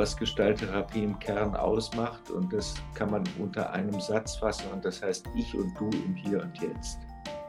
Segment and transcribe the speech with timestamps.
[0.00, 2.30] was Gestalttherapie im Kern ausmacht.
[2.30, 4.64] Und das kann man unter einem Satz fassen.
[4.72, 6.98] Und das heißt ich und du im Hier und Jetzt.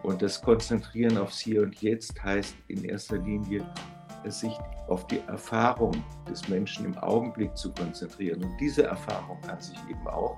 [0.04, 3.66] Und das Konzentrieren aufs Hier und Jetzt heißt in erster Linie,
[4.26, 4.52] sich
[4.90, 5.94] auf die Erfahrung
[6.30, 8.44] des Menschen im Augenblick zu konzentrieren.
[8.44, 10.38] Und diese Erfahrung kann sich eben auch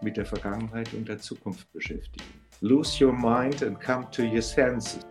[0.00, 2.24] mit der Vergangenheit und der Zukunft beschäftigen.
[2.62, 5.09] Lose your mind and come to your senses.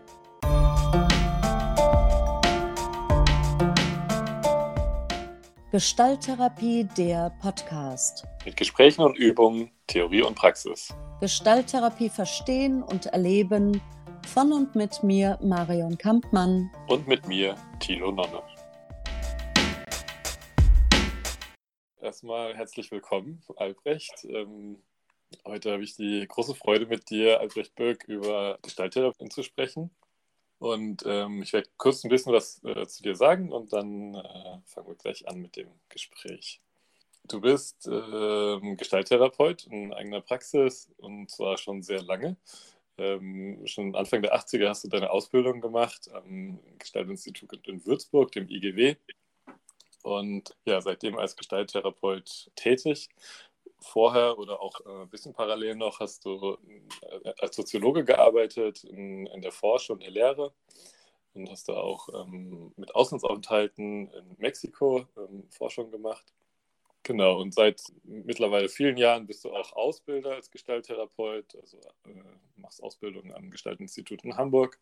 [5.71, 8.25] Gestalttherapie, der Podcast.
[8.43, 10.95] Mit Gesprächen und Übungen, Theorie und Praxis.
[11.21, 13.79] Gestalttherapie verstehen und erleben
[14.25, 16.71] von und mit mir, Marion Kampmann.
[16.87, 18.41] Und mit mir, Thilo Nonne.
[22.01, 24.25] Erstmal herzlich willkommen, Albrecht.
[24.25, 24.81] Ähm,
[25.45, 29.91] heute habe ich die große Freude, mit dir, Albrecht Böck, über Gestalttherapie zu sprechen.
[30.59, 34.59] Und ähm, ich werde kurz ein bisschen was äh, zu dir sagen und dann äh,
[34.65, 36.61] fangen wir gleich an mit dem Gespräch.
[37.23, 42.35] Du bist äh, Gestalttherapeut in eigener Praxis und zwar schon sehr lange.
[42.97, 48.49] Ähm, schon Anfang der 80er hast du deine Ausbildung gemacht am Gestaltinstitut in Würzburg, dem
[48.49, 48.95] IGW.
[50.03, 53.09] Und ja, seitdem als Gestalttherapeut tätig
[53.81, 56.57] vorher oder auch äh, ein bisschen parallel noch hast du
[57.01, 60.53] äh, als Soziologe gearbeitet in, in, der Forschung und der Lehre.
[61.33, 66.33] Und hast da auch ähm, mit Auslandsaufenthalten in Mexiko ähm, Forschung gemacht.
[67.03, 72.23] Genau, und seit mittlerweile vielen Jahren bist du auch Ausbilder als Gestalttherapeut, also äh,
[72.55, 74.79] machst Ausbildung am Gestaltinstitut in Hamburg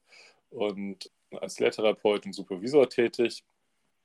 [0.50, 3.44] und als Lehrtherapeut und Supervisor tätig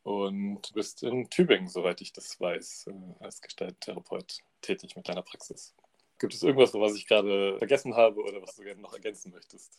[0.03, 5.75] und bist in Tübingen, soweit ich das weiß, äh, als Gestalttherapeut tätig mit deiner Praxis.
[6.19, 9.79] Gibt es irgendwas, was ich gerade vergessen habe oder was du gerne noch ergänzen möchtest?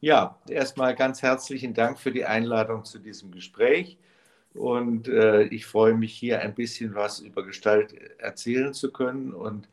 [0.00, 3.98] Ja, erstmal ganz herzlichen Dank für die Einladung zu diesem Gespräch.
[4.54, 9.68] Und äh, ich freue mich hier ein bisschen was über Gestalt erzählen zu können und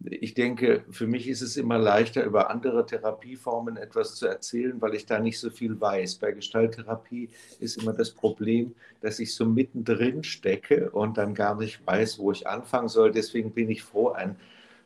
[0.00, 4.94] ich denke, für mich ist es immer leichter, über andere Therapieformen etwas zu erzählen, weil
[4.94, 6.16] ich da nicht so viel weiß.
[6.16, 11.86] Bei Gestalttherapie ist immer das Problem, dass ich so mittendrin stecke und dann gar nicht
[11.86, 13.12] weiß, wo ich anfangen soll.
[13.12, 14.36] Deswegen bin ich froh, einen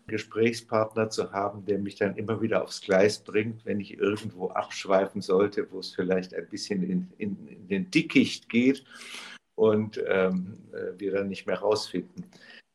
[0.06, 5.20] Gesprächspartner zu haben, der mich dann immer wieder aufs Gleis bringt, wenn ich irgendwo abschweifen
[5.20, 8.84] sollte, wo es vielleicht ein bisschen in, in, in den Dickicht geht
[9.54, 12.24] und ähm, äh, wir dann nicht mehr rausfinden.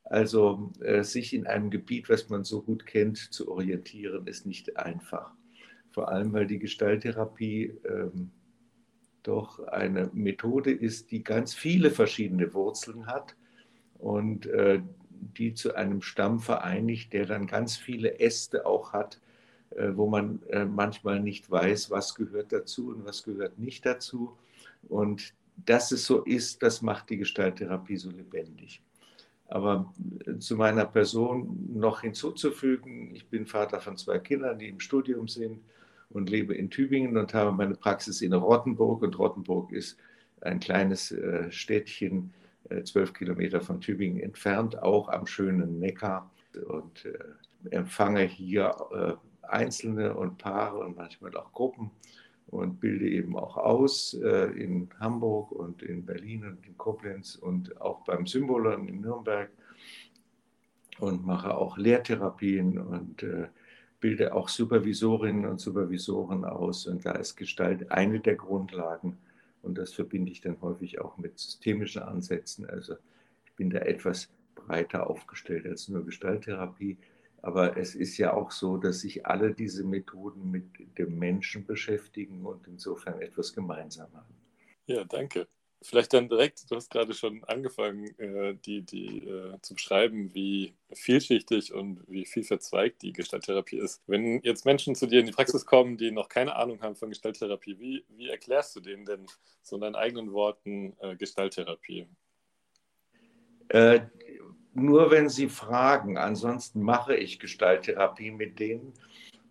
[0.04, 4.78] Also äh, sich in einem Gebiet, was man so gut kennt, zu orientieren, ist nicht
[4.78, 5.32] einfach.
[5.92, 8.32] Vor allem, weil die Gestalttherapie ähm,
[9.24, 13.36] doch eine Methode ist, die ganz viele verschiedene Wurzeln hat
[14.00, 19.22] und äh, die zu einem Stamm vereinigt, der dann ganz viele Äste auch hat,
[19.72, 24.38] äh, wo man äh, manchmal nicht weiß, was gehört dazu und was gehört nicht dazu.
[24.90, 28.82] Und dass es so ist, das macht die Gestalttherapie so lebendig.
[29.54, 29.94] Aber
[30.26, 35.28] äh, zu meiner Person noch hinzuzufügen, ich bin Vater von zwei Kindern, die im Studium
[35.28, 35.62] sind
[36.10, 39.04] und lebe in Tübingen und habe meine Praxis in Rottenburg.
[39.04, 40.00] Und Rottenburg ist
[40.42, 42.34] ein kleines äh, Städtchen,
[42.70, 46.32] äh, zwölf Kilometer von Tübingen entfernt, auch am schönen Neckar.
[46.68, 47.08] Und
[47.72, 51.90] empfange hier Einzelne und Paare und manchmal auch Gruppen
[52.48, 57.80] und bilde eben auch aus äh, in Hamburg und in Berlin und in Koblenz und
[57.82, 59.50] auch beim Symbolon in Nürnberg
[61.00, 63.48] und mache auch Lehrtherapien und äh,
[64.00, 66.88] bilde auch Supervisorinnen und Supervisoren aus.
[66.88, 69.18] Und da ist Gestalt eine der Grundlagen.
[69.62, 72.70] Und das verbinde ich dann häufig auch mit systemischen Ansätzen.
[72.70, 72.96] Also
[73.46, 76.98] ich bin da etwas breiter aufgestellt als nur Gestalttherapie.
[77.44, 80.64] Aber es ist ja auch so, dass sich alle diese Methoden mit
[80.98, 84.34] dem Menschen beschäftigen und insofern etwas gemeinsam haben.
[84.86, 85.48] Ja, danke.
[85.82, 90.74] Vielleicht dann direkt, du hast gerade schon angefangen, äh, die, die äh, zu beschreiben, wie
[90.94, 94.02] vielschichtig und wie viel verzweigt die Gestalttherapie ist.
[94.08, 97.10] Wenn jetzt Menschen zu dir in die Praxis kommen, die noch keine Ahnung haben von
[97.10, 99.26] Gestalttherapie, wie, wie erklärst du denen denn
[99.62, 102.08] so in deinen eigenen Worten äh, Gestalttherapie?
[104.76, 106.18] Äh, nur wenn sie fragen.
[106.18, 108.94] Ansonsten mache ich Gestalttherapie mit denen.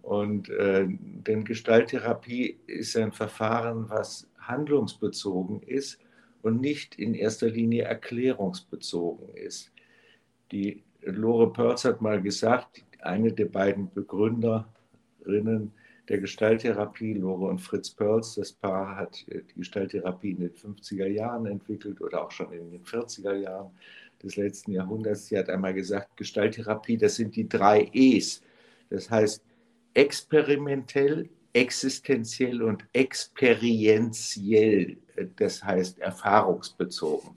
[0.02, 5.98] Und äh, denn Gestalttherapie ist ein Verfahren, was handlungsbezogen ist
[6.42, 9.70] und nicht in erster Linie erklärungsbezogen ist.
[10.50, 15.72] Die Lore Perls hat mal gesagt, eine der beiden Begründerinnen
[16.08, 21.46] der Gestalttherapie, Lore und Fritz Perls, das Paar hat die Gestalttherapie in den 50er Jahren
[21.46, 23.70] entwickelt oder auch schon in den 40er Jahren
[24.22, 25.26] des letzten Jahrhunderts.
[25.26, 28.42] Sie hat einmal gesagt, Gestalttherapie, das sind die drei E's.
[28.90, 29.42] Das heißt
[29.94, 34.96] experimentell, existenziell und experientiell,
[35.36, 37.30] das heißt erfahrungsbezogen.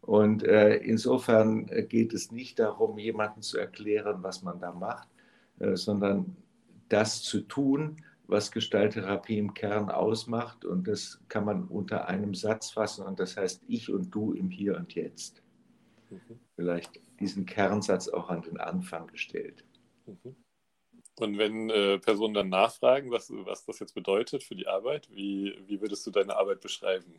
[0.00, 5.08] Und äh, insofern äh, geht es nicht darum, jemandem zu erklären, was man da macht,
[5.58, 6.36] äh, sondern
[6.88, 10.64] das zu tun, was Gestalttherapie im Kern ausmacht.
[10.64, 13.04] Und das kann man unter einem Satz fassen.
[13.04, 15.43] Und das heißt ich und du im Hier und Jetzt.
[16.14, 16.40] Mhm.
[16.56, 19.64] Vielleicht diesen Kernsatz auch an den Anfang gestellt.
[20.06, 20.36] Mhm.
[21.20, 25.56] Und wenn äh, Personen dann nachfragen, was, was das jetzt bedeutet für die Arbeit, wie,
[25.66, 27.14] wie würdest du deine Arbeit beschreiben?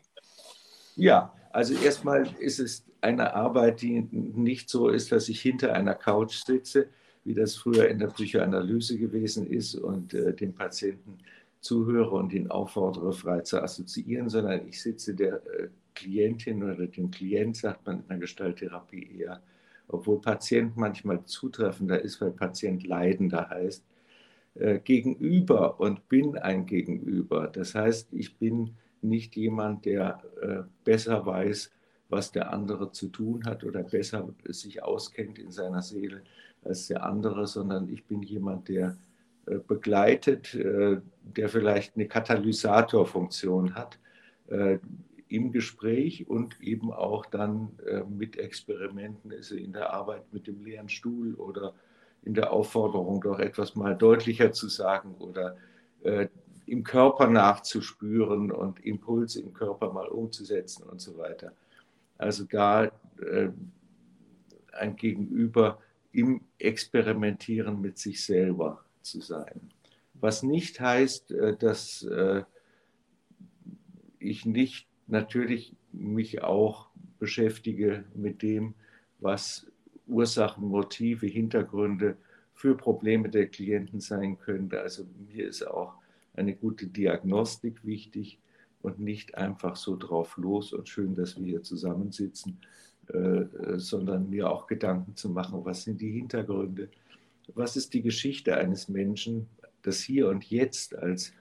[0.98, 5.94] Ja, also erstmal ist es eine Arbeit, die nicht so ist, dass ich hinter einer
[5.94, 6.90] Couch sitze,
[7.24, 11.18] wie das früher in der Psychoanalyse gewesen ist und äh, dem Patienten
[11.66, 17.10] zuhöre und ihn auffordere, frei zu assoziieren, sondern ich sitze der äh, Klientin oder dem
[17.10, 19.42] Klient, sagt man in der Gestalttherapie eher,
[19.88, 23.84] obwohl Patient manchmal zutreffender ist, weil Patient leidender heißt,
[24.56, 27.48] äh, gegenüber und bin ein Gegenüber.
[27.48, 31.72] Das heißt, ich bin nicht jemand, der äh, besser weiß,
[32.10, 36.22] was der andere zu tun hat oder besser sich auskennt in seiner Seele
[36.64, 38.98] als der andere, sondern ich bin jemand, der
[39.46, 44.00] begleitet, äh, der vielleicht eine Katalysatorfunktion hat
[44.48, 44.80] äh,
[45.28, 50.64] im Gespräch und eben auch dann äh, mit Experimenten, also in der Arbeit mit dem
[50.64, 51.74] leeren Stuhl oder
[52.24, 55.58] in der Aufforderung, doch etwas mal deutlicher zu sagen oder
[56.04, 56.28] äh,
[56.66, 61.54] im Körper nachzuspüren und Impulse im Körper mal umzusetzen und so weiter.
[62.18, 63.50] Also da äh,
[64.74, 65.80] ein Gegenüber
[66.12, 69.72] im Experimentieren mit sich selber zu sein.
[70.14, 72.44] Was nicht heißt, äh, dass äh,
[74.20, 78.74] ich nicht natürlich mich auch beschäftige mit dem,
[79.20, 79.68] was
[80.08, 82.18] Ursachen, Motive, Hintergründe
[82.54, 84.82] für Probleme der Klienten sein könnte.
[84.82, 85.94] Also mir ist auch
[86.34, 88.40] eine gute Diagnostik wichtig
[88.82, 92.60] und nicht einfach so drauf los und schön, dass wir hier zusammensitzen,
[93.14, 96.90] äh, äh, sondern mir auch Gedanken zu machen, was sind die Hintergründe,
[97.54, 99.48] was ist die Geschichte eines Menschen,
[99.82, 101.34] das hier und jetzt als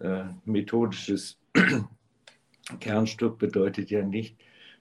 [0.00, 1.38] äh, methodisches
[2.80, 4.36] Kernstück bedeutet ja nicht,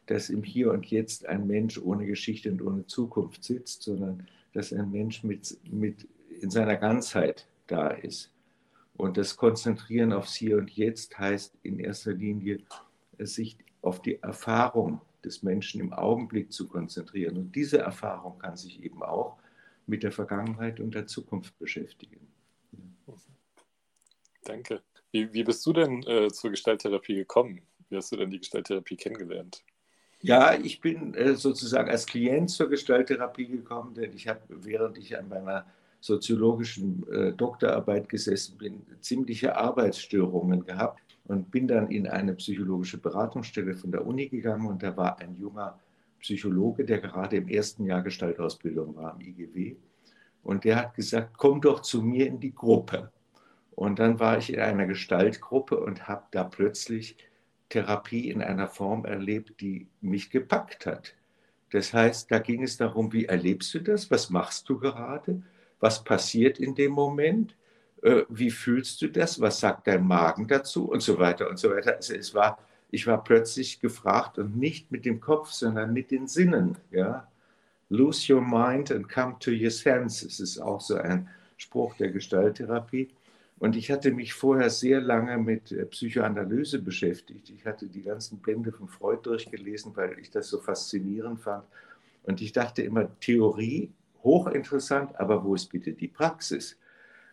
[0.08, 4.74] dass im Hier und Jetzt ein Mensch ohne Geschichte und ohne Zukunft sitzt, sondern dass
[4.74, 6.08] ein Mensch mit, mit
[6.42, 8.32] in seiner Ganzheit da ist.
[8.96, 12.60] Und das Konzentrieren aufs Hier und Jetzt heißt in erster Linie,
[13.20, 17.38] sich auf die Erfahrung des Menschen im Augenblick zu konzentrieren.
[17.38, 19.38] Und diese Erfahrung kann sich eben auch
[19.88, 22.28] mit der Vergangenheit und der Zukunft beschäftigen.
[24.44, 24.82] Danke.
[25.12, 27.62] Wie, wie bist du denn äh, zur Gestalttherapie gekommen?
[27.90, 29.64] Wie hast du denn die Gestalttherapie kennengelernt?
[30.22, 35.18] Ja, ich bin äh, sozusagen als Klient zur Gestalttherapie gekommen, denn ich habe, während ich
[35.18, 35.66] an meiner
[36.00, 43.76] soziologischen äh, Doktorarbeit gesessen bin, ziemliche Arbeitsstörungen gehabt und bin dann in eine psychologische Beratungsstelle
[43.76, 45.80] von der Uni gegangen und da war ein junger
[46.20, 49.76] Psychologe, der gerade im ersten Jahr Gestaltausbildung war am IGW
[50.44, 53.12] und der hat gesagt, komm doch zu mir in die Gruppe.
[53.72, 57.18] Und dann war ich in einer Gestaltgruppe und habe da plötzlich
[57.70, 61.14] Therapie in einer Form erlebt, die mich gepackt hat.
[61.72, 64.10] Das heißt, da ging es darum, wie erlebst du das?
[64.10, 65.44] Was machst du gerade?
[65.80, 67.56] was passiert in dem Moment,
[68.02, 71.70] äh, wie fühlst du das, was sagt dein Magen dazu und so weiter und so
[71.70, 71.96] weiter.
[71.96, 72.58] Also es war,
[72.90, 76.78] ich war plötzlich gefragt und nicht mit dem Kopf, sondern mit den Sinnen.
[76.92, 77.28] Ja?
[77.90, 83.10] Lose your mind and come to your senses ist auch so ein Spruch der Gestalttherapie.
[83.60, 87.50] Und ich hatte mich vorher sehr lange mit äh, Psychoanalyse beschäftigt.
[87.50, 91.64] Ich hatte die ganzen Bände von Freud durchgelesen, weil ich das so faszinierend fand.
[92.24, 93.92] Und ich dachte immer, Theorie
[94.24, 96.78] hochinteressant, aber wo ist bitte die Praxis?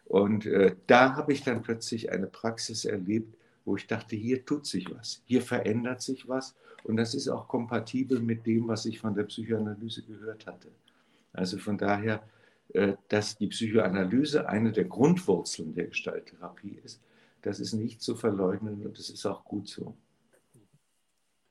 [0.06, 4.66] Und äh, da habe ich dann plötzlich eine Praxis erlebt, wo ich dachte, hier tut
[4.66, 6.54] sich was, hier verändert sich was
[6.84, 10.70] und das ist auch kompatibel mit dem, was ich von der Psychoanalyse gehört hatte.
[11.32, 12.22] Also von daher,
[12.68, 17.00] äh, dass die Psychoanalyse eine der Grundwurzeln der Gestalttherapie ist,
[17.42, 19.96] das ist nicht zu verleugnen und das ist auch gut so.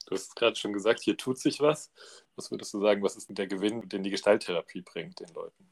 [0.06, 1.92] Du hast gerade schon gesagt, hier tut sich was.
[2.36, 5.70] Was würdest du sagen, was ist denn der Gewinn, den die Gestalttherapie bringt den Leuten?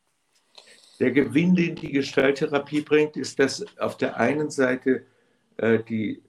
[1.00, 5.06] Der Gewinn, den die Gestalttherapie bringt, ist, dass auf der einen Seite
[5.58, 6.22] äh, die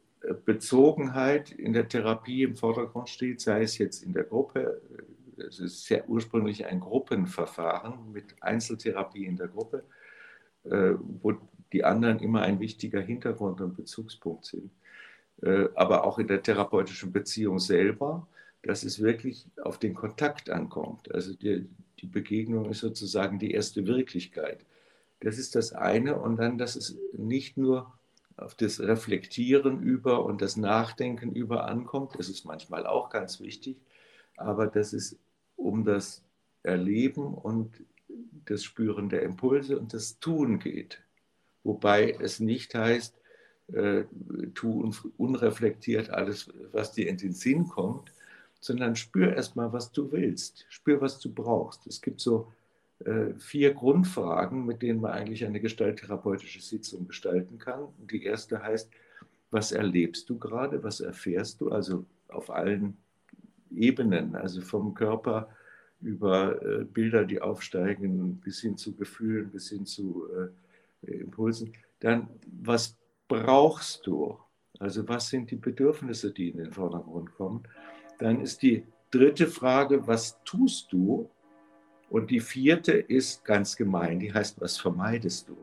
[0.44, 4.80] Bezogenheit in der Therapie im Vordergrund steht, sei es jetzt in der Gruppe,
[5.36, 9.84] es ist sehr ursprünglich ein Gruppenverfahren mit Einzeltherapie in der Gruppe,
[10.64, 11.34] äh, wo
[11.72, 14.70] die anderen immer ein wichtiger Hintergrund und Bezugspunkt sind.
[15.42, 18.26] Äh, aber auch in der therapeutischen Beziehung selber,
[18.62, 21.12] dass es wirklich auf den Kontakt ankommt.
[21.12, 24.64] Also die, die Begegnung ist sozusagen die erste Wirklichkeit.
[25.20, 26.16] Das ist das eine.
[26.16, 27.92] Und dann, dass es nicht nur
[28.42, 33.76] auf das Reflektieren über und das Nachdenken über ankommt, das ist manchmal auch ganz wichtig,
[34.36, 35.18] aber dass es
[35.56, 36.22] um das
[36.62, 37.70] Erleben und
[38.44, 41.02] das Spüren der Impulse und das Tun geht.
[41.64, 43.14] Wobei es nicht heißt,
[43.72, 44.04] äh,
[44.54, 48.12] tu unreflektiert alles, was dir in den Sinn kommt,
[48.60, 51.86] sondern spür erstmal, was du willst, spür, was du brauchst.
[51.86, 52.52] Es gibt so
[53.38, 57.88] vier Grundfragen, mit denen man eigentlich eine gestalttherapeutische Sitzung gestalten kann.
[57.98, 58.90] Die erste heißt,
[59.50, 62.96] was erlebst du gerade, was erfährst du, also auf allen
[63.70, 65.48] Ebenen, also vom Körper
[66.00, 70.26] über äh, Bilder, die aufsteigen, bis hin zu Gefühlen, bis hin zu
[71.06, 71.72] äh, Impulsen.
[72.00, 72.28] Dann,
[72.62, 72.96] was
[73.28, 74.38] brauchst du?
[74.78, 77.62] Also was sind die Bedürfnisse, die in den Vordergrund kommen?
[78.18, 81.30] Dann ist die dritte Frage, was tust du?
[82.12, 85.56] Und die vierte ist ganz gemein, die heißt, was vermeidest du?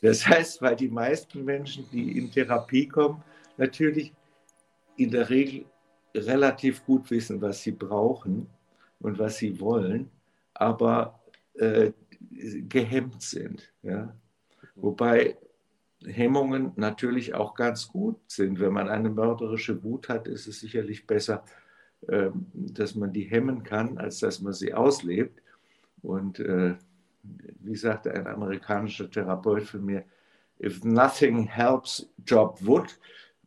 [0.00, 3.22] Das heißt, weil die meisten Menschen, die in Therapie kommen,
[3.58, 4.14] natürlich
[4.96, 5.66] in der Regel
[6.14, 8.46] relativ gut wissen, was sie brauchen
[9.00, 10.10] und was sie wollen,
[10.54, 11.20] aber
[11.52, 11.92] äh,
[12.30, 13.70] gehemmt sind.
[13.82, 14.16] Ja?
[14.74, 15.36] Wobei
[16.02, 18.58] Hemmungen natürlich auch ganz gut sind.
[18.58, 21.44] Wenn man eine mörderische Wut hat, ist es sicherlich besser,
[22.52, 25.40] dass man die hemmen kann, als dass man sie auslebt.
[26.02, 26.74] Und äh,
[27.60, 30.04] wie sagte ein amerikanischer Therapeut von mir,
[30.60, 32.98] if nothing helps, job wood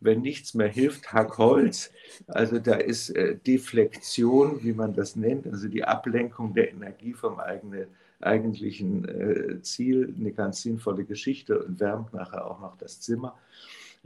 [0.05, 1.91] wenn nichts mehr hilft, hack Holz.
[2.27, 7.39] Also da ist äh, Deflexion, wie man das nennt, also die Ablenkung der Energie vom
[7.39, 7.87] eigenen,
[8.21, 13.37] eigentlichen äh, Ziel, eine ganz sinnvolle Geschichte und wärmt nachher auch noch das Zimmer.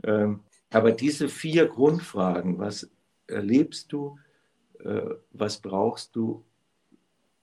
[0.02, 0.40] Ähm,
[0.70, 2.88] aber diese vier Grundfragen, was
[3.26, 4.18] erlebst du,
[4.84, 6.44] äh, was brauchst du,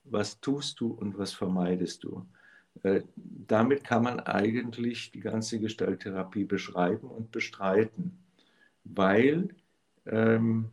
[0.04, 2.26] was tust du und was vermeidest du?
[2.82, 8.18] Äh, damit kann man eigentlich die ganze Gestalttherapie beschreiben und bestreiten
[8.88, 9.48] weil
[10.06, 10.70] ähm,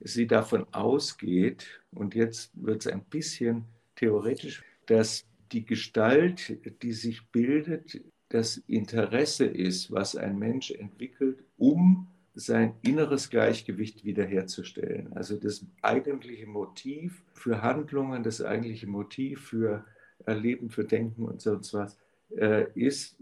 [0.00, 3.64] sie davon ausgeht, und jetzt wird es ein bisschen
[3.96, 12.06] theoretisch, dass die Gestalt, die sich bildet, das Interesse ist, was ein Mensch entwickelt, um
[12.38, 15.12] sein inneres Gleichgewicht wiederherzustellen.
[15.12, 19.84] Also das eigentliche Motiv für Handlungen, das eigentliche Motiv für
[20.24, 21.98] Erleben, für Denken und sonst was,
[22.36, 23.16] äh, ist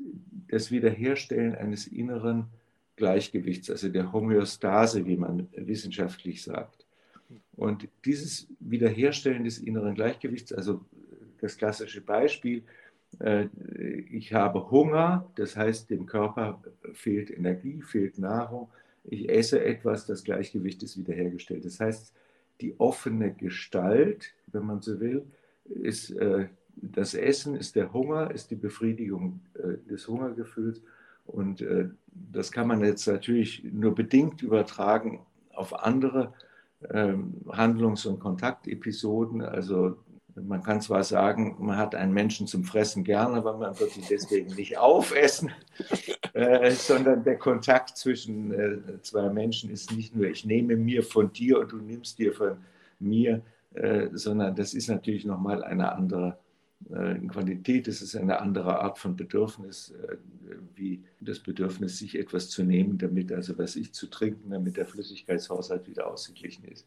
[0.48, 2.46] das Wiederherstellen eines inneren
[2.96, 6.86] Gleichgewichts, also der Homöostase, wie man wissenschaftlich sagt.
[7.56, 10.84] Und dieses Wiederherstellen des inneren Gleichgewichts, also
[11.40, 12.62] das klassische Beispiel,
[13.20, 13.46] äh,
[14.10, 18.68] ich habe Hunger, das heißt, dem Körper fehlt Energie, fehlt Nahrung.
[19.08, 21.64] Ich esse etwas, das Gleichgewicht ist wiederhergestellt.
[21.64, 22.12] Das heißt,
[22.60, 25.24] die offene Gestalt, wenn man so will,
[25.64, 30.82] ist äh, das Essen, ist der Hunger, ist die Befriedigung äh, des Hungergefühls
[31.26, 35.20] und äh, das kann man jetzt natürlich nur bedingt übertragen
[35.52, 36.32] auf andere
[36.90, 39.42] ähm, Handlungs- und Kontaktepisoden.
[39.42, 39.96] Also
[40.34, 44.04] man kann zwar sagen, man hat einen Menschen zum Fressen gerne, aber man wird ihn
[44.08, 45.50] deswegen nicht aufessen,
[46.36, 51.32] äh, sondern der Kontakt zwischen äh, zwei Menschen ist nicht nur, ich nehme mir von
[51.32, 52.58] dir und du nimmst dir von
[52.98, 53.40] mir,
[53.74, 56.38] äh, sondern das ist natürlich nochmal eine andere
[56.90, 60.16] äh, Qualität ist es eine andere Art von Bedürfnis, äh,
[60.74, 64.84] wie das Bedürfnis, sich etwas zu nehmen, damit, also was ich zu trinken, damit der
[64.84, 66.86] Flüssigkeitshaushalt wieder ausgeglichen ist.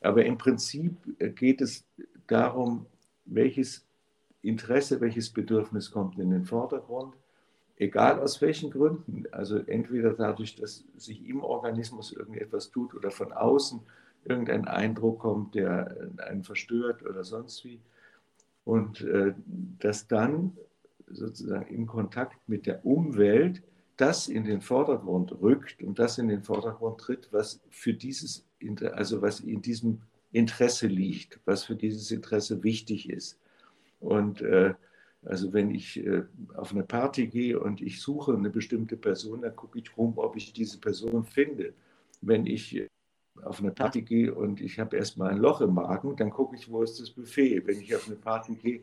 [0.00, 1.84] Aber im Prinzip äh, geht es
[2.26, 2.86] darum,
[3.24, 3.86] welches
[4.42, 7.14] Interesse, welches Bedürfnis kommt in den Vordergrund,
[7.80, 9.24] egal aus welchen Gründen.
[9.32, 13.80] Also entweder dadurch, dass sich im Organismus irgendetwas tut oder von außen
[14.24, 17.80] irgendein Eindruck kommt, der einen verstört oder sonst wie
[18.64, 19.32] und äh,
[19.78, 20.56] dass dann
[21.08, 23.62] sozusagen im Kontakt mit der Umwelt
[23.96, 28.46] das in den Vordergrund rückt und das in den Vordergrund tritt, was für dieses,
[28.92, 33.38] also was in diesem Interesse liegt, was für dieses Interesse wichtig ist.
[34.00, 34.74] Und äh,
[35.24, 36.22] also wenn ich äh,
[36.54, 40.36] auf eine Party gehe und ich suche eine bestimmte Person, dann gucke ich rum, ob
[40.36, 41.74] ich diese Person finde.
[42.22, 42.88] Wenn ich
[43.42, 46.70] auf eine Party gehe und ich habe erstmal ein Loch im Magen, dann gucke ich,
[46.70, 47.66] wo ist das Buffet.
[47.66, 48.80] Wenn ich auf eine Party gehe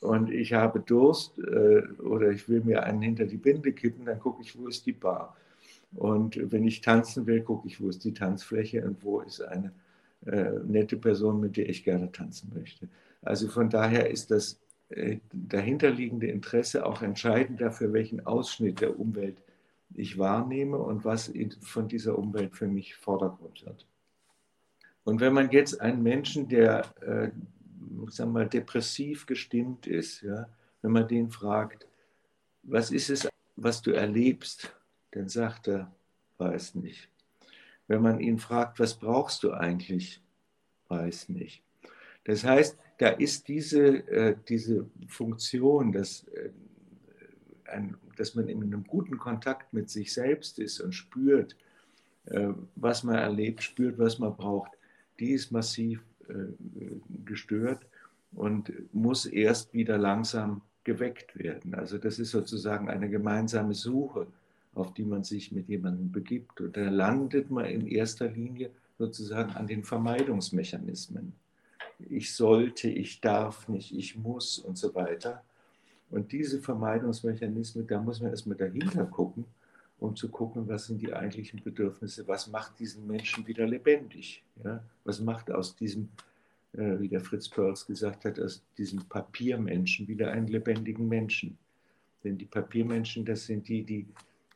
[0.00, 4.18] und ich habe Durst äh, oder ich will mir einen hinter die Binde kippen, dann
[4.18, 5.36] gucke ich, wo ist die Bar.
[5.94, 9.72] Und wenn ich tanzen will, gucke ich, wo ist die Tanzfläche und wo ist eine
[10.26, 12.88] äh, nette Person, mit der ich gerne tanzen möchte.
[13.22, 14.65] Also von daher ist das äh,
[15.32, 19.36] dahinterliegende Interesse auch entscheidend dafür, welchen Ausschnitt der Umwelt
[19.94, 23.86] ich wahrnehme und was von dieser Umwelt für mich Vordergrund wird.
[25.04, 27.30] Und wenn man jetzt einen Menschen, der äh,
[28.10, 30.48] sagen wir, depressiv gestimmt ist, ja,
[30.82, 31.86] wenn man den fragt,
[32.62, 34.74] was ist es, was du erlebst,
[35.12, 35.92] dann sagt er,
[36.38, 37.08] weiß nicht.
[37.86, 40.20] Wenn man ihn fragt, was brauchst du eigentlich,
[40.88, 41.62] weiß nicht.
[42.24, 46.50] Das heißt, da ist diese, äh, diese Funktion, dass, äh,
[47.70, 51.56] ein, dass man in einem guten Kontakt mit sich selbst ist und spürt,
[52.26, 54.72] äh, was man erlebt, spürt, was man braucht,
[55.18, 56.02] die ist massiv
[57.24, 57.86] gestört
[58.32, 61.76] und muss erst wieder langsam geweckt werden.
[61.76, 64.26] Also das ist sozusagen eine gemeinsame Suche,
[64.74, 66.60] auf die man sich mit jemandem begibt.
[66.60, 71.32] Und da landet man in erster Linie sozusagen an den Vermeidungsmechanismen.
[71.98, 75.42] Ich sollte, ich darf nicht, ich muss und so weiter.
[76.10, 79.44] Und diese Vermeidungsmechanismen, da muss man erstmal dahinter gucken,
[79.98, 84.82] um zu gucken, was sind die eigentlichen Bedürfnisse, was macht diesen Menschen wieder lebendig, ja?
[85.04, 86.08] was macht aus diesem,
[86.74, 91.56] äh, wie der Fritz Perls gesagt hat, aus diesem Papiermenschen wieder einen lebendigen Menschen.
[92.22, 94.06] Denn die Papiermenschen, das sind die, die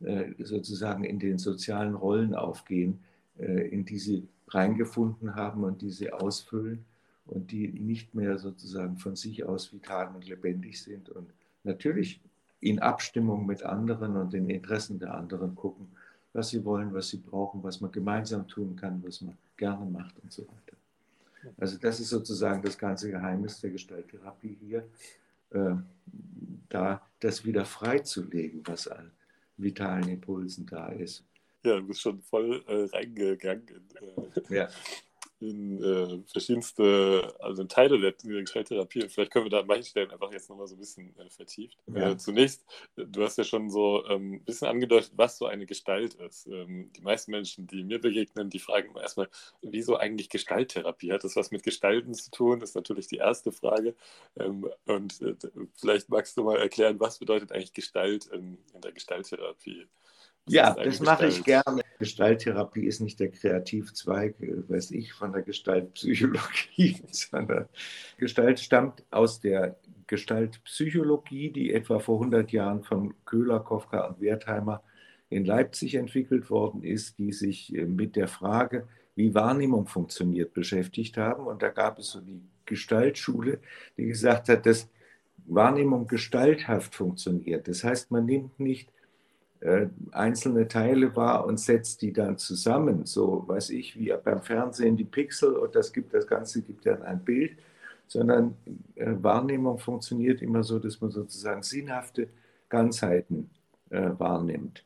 [0.04, 3.00] äh, sozusagen in den sozialen Rollen aufgehen,
[3.38, 6.85] äh, in die sie reingefunden haben und die sie ausfüllen
[7.27, 11.31] und die nicht mehr sozusagen von sich aus vital und lebendig sind und
[11.65, 12.21] natürlich
[12.61, 15.89] in Abstimmung mit anderen und den Interessen der anderen gucken,
[16.33, 20.15] was sie wollen, was sie brauchen, was man gemeinsam tun kann, was man gerne macht
[20.23, 20.77] und so weiter.
[21.59, 24.87] Also das ist sozusagen das ganze Geheimnis der Gestalttherapie hier,
[25.50, 25.75] äh,
[26.69, 29.11] da das wieder freizulegen, was an
[29.57, 31.25] vitalen Impulsen da ist.
[31.65, 34.69] Ja, du bist schon voll äh, reingegangen in, äh, ja.
[35.40, 39.09] in äh, verschiedenste also Teile der, der Gestalttherapie.
[39.09, 41.78] Vielleicht können wir da an manchen Stellen einfach jetzt nochmal so ein bisschen äh, vertieft.
[41.87, 42.11] Ja.
[42.11, 42.64] Äh, zunächst,
[42.97, 46.47] du hast ja schon so ähm, ein bisschen angedeutet, was so eine Gestalt ist.
[46.47, 49.28] Ähm, die meisten Menschen, die mir begegnen, die fragen erstmal,
[49.62, 51.12] wieso eigentlich Gestalttherapie?
[51.12, 52.61] Hat das was mit Gestalten zu tun?
[52.61, 53.94] Das ist natürlich die erste Frage.
[54.38, 55.35] Ähm, und äh,
[55.75, 59.87] vielleicht magst du mal erklären, was bedeutet eigentlich Gestalt in, in der Gestalttherapie?
[60.49, 61.82] Ja, das mache ich gerne.
[61.99, 67.68] Gestalttherapie ist nicht der Kreativzweig, äh, weiß ich, von der Gestaltpsychologie, sondern
[68.16, 74.83] Gestalt stammt aus der Gestaltpsychologie, die etwa vor 100 Jahren von Köhler, Kofka und Wertheimer
[75.29, 81.16] in Leipzig entwickelt worden ist, die sich äh, mit der Frage, wie Wahrnehmung funktioniert, beschäftigt
[81.16, 81.46] haben.
[81.46, 83.61] Und da gab es so die Gestaltschule,
[83.96, 84.88] die gesagt hat, dass
[85.46, 87.68] Wahrnehmung gestalthaft funktioniert.
[87.68, 88.90] Das heißt, man nimmt nicht
[89.61, 93.05] äh, einzelne Teile wahr und setzt die dann zusammen.
[93.07, 97.03] So weiß ich, wie beim Fernsehen die Pixel und das gibt das Ganze gibt dann
[97.03, 97.59] ein Bild,
[98.07, 98.57] sondern
[98.94, 102.29] äh, Wahrnehmung funktioniert immer so, dass man sozusagen sinnhafte
[102.68, 103.51] Ganzheiten
[103.90, 104.85] äh, wahrnimmt.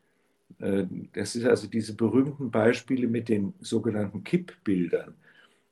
[0.58, 5.14] Äh, das ist also diese berühmten Beispiele mit den sogenannten Kippbildern.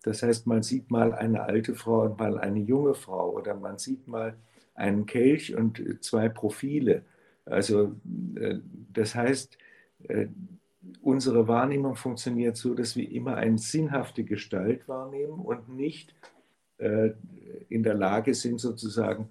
[0.03, 3.79] Das heißt, man sieht mal eine alte Frau und mal eine junge Frau oder man
[3.79, 4.37] sieht mal
[4.75, 7.05] einen Kelch und äh, zwei Profile
[7.45, 7.95] also
[8.37, 8.59] äh,
[8.93, 9.59] das heißt,
[10.09, 10.27] äh,
[11.01, 16.15] unsere Wahrnehmung funktioniert so, dass wir immer eine sinnhafte Gestalt wahrnehmen und nicht
[16.79, 17.11] äh,
[17.69, 19.31] in der Lage sind, sozusagen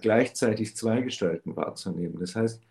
[0.00, 2.18] gleichzeitig zwei Gestalten wahrzunehmen.
[2.18, 2.62] Das heißt,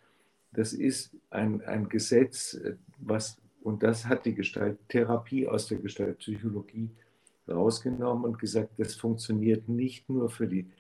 [0.52, 2.60] das ist ein, ein Gesetz,
[2.98, 6.90] was, und das hat die Gestalttherapie aus der Gestaltpsychologie
[7.48, 10.72] rausgenommen und gesagt, das funktioniert nicht nur für die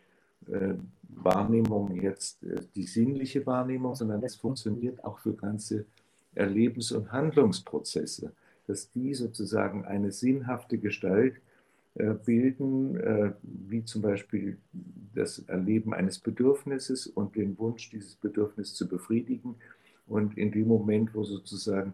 [1.17, 5.85] Wahrnehmung jetzt äh, die sinnliche Wahrnehmung, sondern es funktioniert auch für ganze
[6.35, 8.31] Erlebens- und Handlungsprozesse,
[8.67, 11.35] dass die sozusagen eine sinnhafte Gestalt
[11.95, 14.57] äh, bilden, wie zum Beispiel
[15.13, 19.55] das Erleben eines Bedürfnisses und den Wunsch, dieses Bedürfnis zu befriedigen.
[20.07, 21.93] Und in dem Moment, wo sozusagen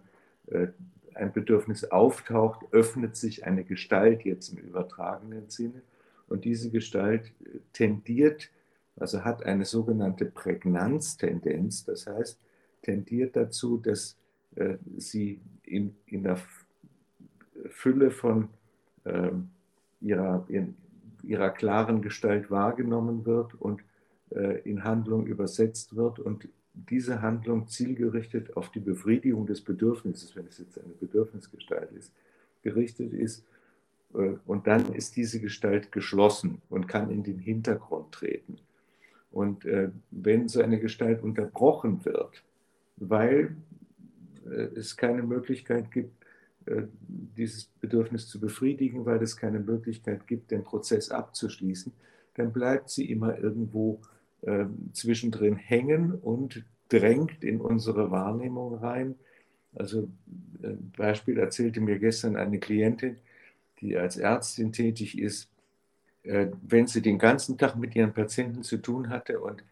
[1.14, 5.82] ein Bedürfnis auftaucht, öffnet sich eine Gestalt jetzt im übertragenen Sinne
[6.30, 7.32] und diese Gestalt
[7.74, 8.50] tendiert,
[9.00, 12.40] also hat eine sogenannte Prägnanztendenz, das heißt,
[12.82, 14.18] tendiert dazu, dass
[14.56, 16.40] äh, sie in, in der
[17.70, 18.50] Fülle von
[19.04, 19.32] äh,
[20.02, 20.76] ihrer, in,
[21.24, 23.82] ihrer klaren Gestalt wahrgenommen wird und
[24.32, 30.48] äh, in Handlung übersetzt wird und diese Handlung zielgerichtet auf die Befriedigung des Bedürfnisses, wenn
[30.48, 32.14] es jetzt eine Bedürfnisgestalt ist,
[32.62, 33.46] gerichtet ist
[34.14, 38.58] äh, und dann ist diese Gestalt geschlossen und kann in den Hintergrund treten.
[39.32, 42.44] Und äh, wenn so eine Gestalt unterbrochen wird,
[42.98, 43.56] weil
[44.46, 46.14] äh, es keine Möglichkeit gibt,
[47.36, 51.92] dieses Bedürfnis zu befriedigen, weil es keine Möglichkeit gibt, den Prozess abzuschließen,
[52.36, 54.02] dann bleibt sie immer irgendwo
[54.94, 59.16] zwischendrin hängen und drängt in unsere Wahrnehmung rein.
[59.74, 60.10] Also
[60.64, 63.18] ein Beispiel erzählte mir gestern eine Klientin,
[63.82, 65.59] die als Ärztin tätig ist, äh,
[66.24, 69.64] wenn sie den ganzen Tag mit ihren Patienten zu tun hatte und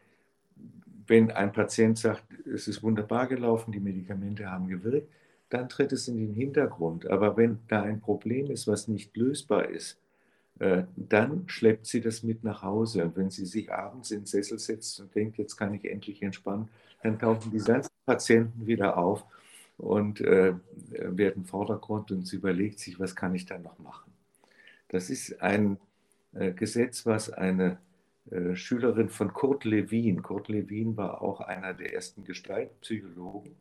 [1.07, 5.09] wenn ein Patient sagt, es ist wunderbar gelaufen, die Medikamente haben gewirkt,
[5.49, 7.09] dann tritt es in den Hintergrund.
[7.09, 9.97] Aber wenn da ein Problem ist, was nicht lösbar ist,
[10.59, 13.05] äh, dann schleppt sie das mit nach Hause.
[13.05, 16.21] Und wenn sie sich abends in den Sessel setzt und denkt, jetzt kann ich endlich
[16.21, 16.67] entspannen,
[17.03, 19.23] dann tauchen die ganzen Patienten wieder auf
[19.77, 20.53] und äh,
[20.89, 24.11] werden Vordergrund und sie überlegt sich, was kann ich da noch machen.
[24.89, 25.77] Das ist ein äh,
[26.55, 27.77] Gesetz, was eine
[28.31, 33.55] äh, Schülerin von Kurt Lewin, Kurt Lewin war auch einer der ersten Gestaltpsychologen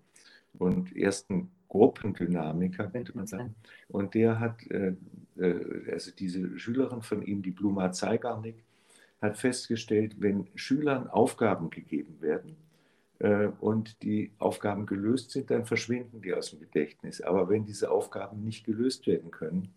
[0.58, 3.54] und ersten Gruppendynamiker, könnte man sagen.
[3.88, 4.94] Und der hat, äh,
[5.36, 8.56] äh, also diese Schülerin von ihm, die Bluma Zeigarnik,
[9.20, 12.56] hat festgestellt, wenn Schülern Aufgaben gegeben werden
[13.18, 17.20] äh, und die Aufgaben gelöst sind, dann verschwinden die aus dem Gedächtnis.
[17.20, 19.68] Aber wenn diese Aufgaben nicht gelöst werden können,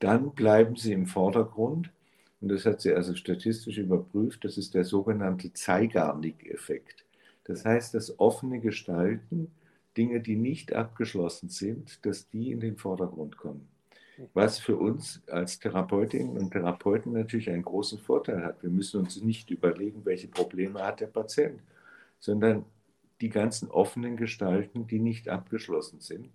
[0.00, 1.90] dann bleiben sie im Vordergrund.
[2.40, 4.44] Und das hat sie also statistisch überprüft.
[4.44, 7.04] Das ist der sogenannte Zeigarnik-Effekt.
[7.44, 9.50] Das heißt, dass offene Gestalten
[9.96, 13.68] Dinge, die nicht abgeschlossen sind, dass die in den Vordergrund kommen.
[14.34, 18.62] Was für uns als Therapeutinnen und Therapeuten natürlich einen großen Vorteil hat.
[18.62, 21.60] Wir müssen uns nicht überlegen, welche Probleme hat der Patient,
[22.18, 22.64] sondern
[23.20, 26.30] die ganzen offenen Gestalten, die nicht abgeschlossen sind,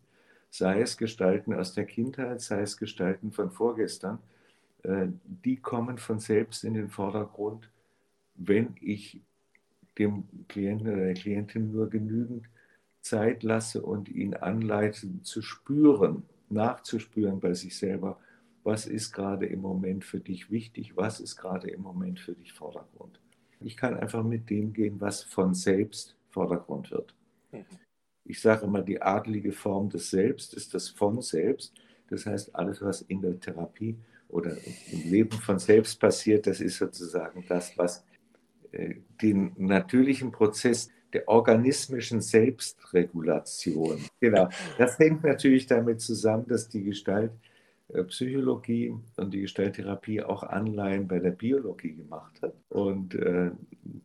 [0.49, 4.19] sei es Gestalten aus der Kindheit, sei es Gestalten von vorgestern,
[4.83, 7.69] die kommen von selbst in den Vordergrund,
[8.35, 9.21] wenn ich
[9.97, 12.49] dem Klienten oder der Klientin nur genügend
[13.01, 18.19] Zeit lasse und ihn anleite zu spüren, nachzuspüren bei sich selber,
[18.63, 22.53] was ist gerade im Moment für dich wichtig, was ist gerade im Moment für dich
[22.53, 23.19] Vordergrund.
[23.59, 27.13] Ich kann einfach mit dem gehen, was von selbst Vordergrund wird.
[27.51, 27.65] Mhm.
[28.25, 31.73] Ich sage immer, die adlige Form des Selbst ist das von selbst.
[32.09, 33.97] Das heißt, alles, was in der Therapie
[34.29, 34.57] oder
[34.91, 38.03] im Leben von selbst passiert, das ist sozusagen das, was
[38.71, 43.99] äh, den natürlichen Prozess der organismischen Selbstregulation.
[44.19, 44.49] Genau.
[44.77, 51.19] Das hängt natürlich damit zusammen, dass die Gestaltpsychologie äh, und die Gestalttherapie auch Anleihen bei
[51.19, 53.51] der Biologie gemacht hat und äh,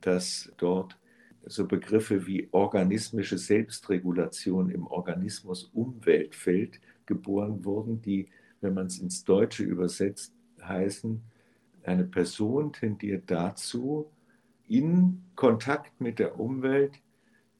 [0.00, 0.98] dass dort
[1.46, 8.28] so Begriffe wie organismische Selbstregulation im Organismus-Umweltfeld geboren wurden, die,
[8.60, 11.22] wenn man es ins Deutsche übersetzt, heißen,
[11.84, 14.10] eine Person tendiert dazu,
[14.66, 17.00] in Kontakt mit der Umwelt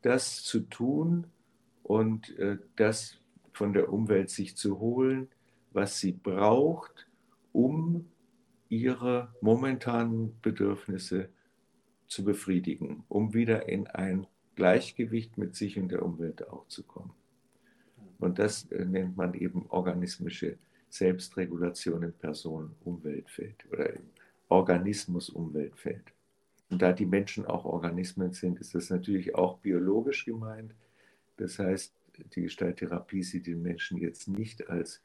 [0.03, 1.27] das zu tun
[1.83, 3.19] und äh, das
[3.53, 5.29] von der Umwelt sich zu holen,
[5.73, 7.09] was sie braucht,
[7.53, 8.07] um
[8.69, 11.31] ihre momentanen Bedürfnisse
[12.07, 17.13] zu befriedigen, um wieder in ein Gleichgewicht mit sich und der Umwelt auch zu kommen.
[18.19, 20.59] Und das äh, nennt man eben organismische
[20.91, 24.03] Selbstregulation im Person-Umweltfeld oder im
[24.49, 26.13] Organismus-Umweltfeld.
[26.71, 30.75] Und da die Menschen auch Organismen sind, ist das natürlich auch biologisch gemeint.
[31.37, 31.93] Das heißt,
[32.35, 35.01] die Gestalttherapie sieht den Menschen jetzt nicht als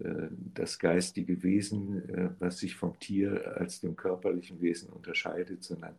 [0.00, 5.94] äh, das geistige Wesen, äh, was sich vom Tier als dem körperlichen Wesen unterscheidet, sondern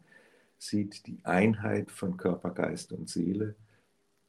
[0.58, 3.56] sieht die Einheit von Körper, Geist und Seele.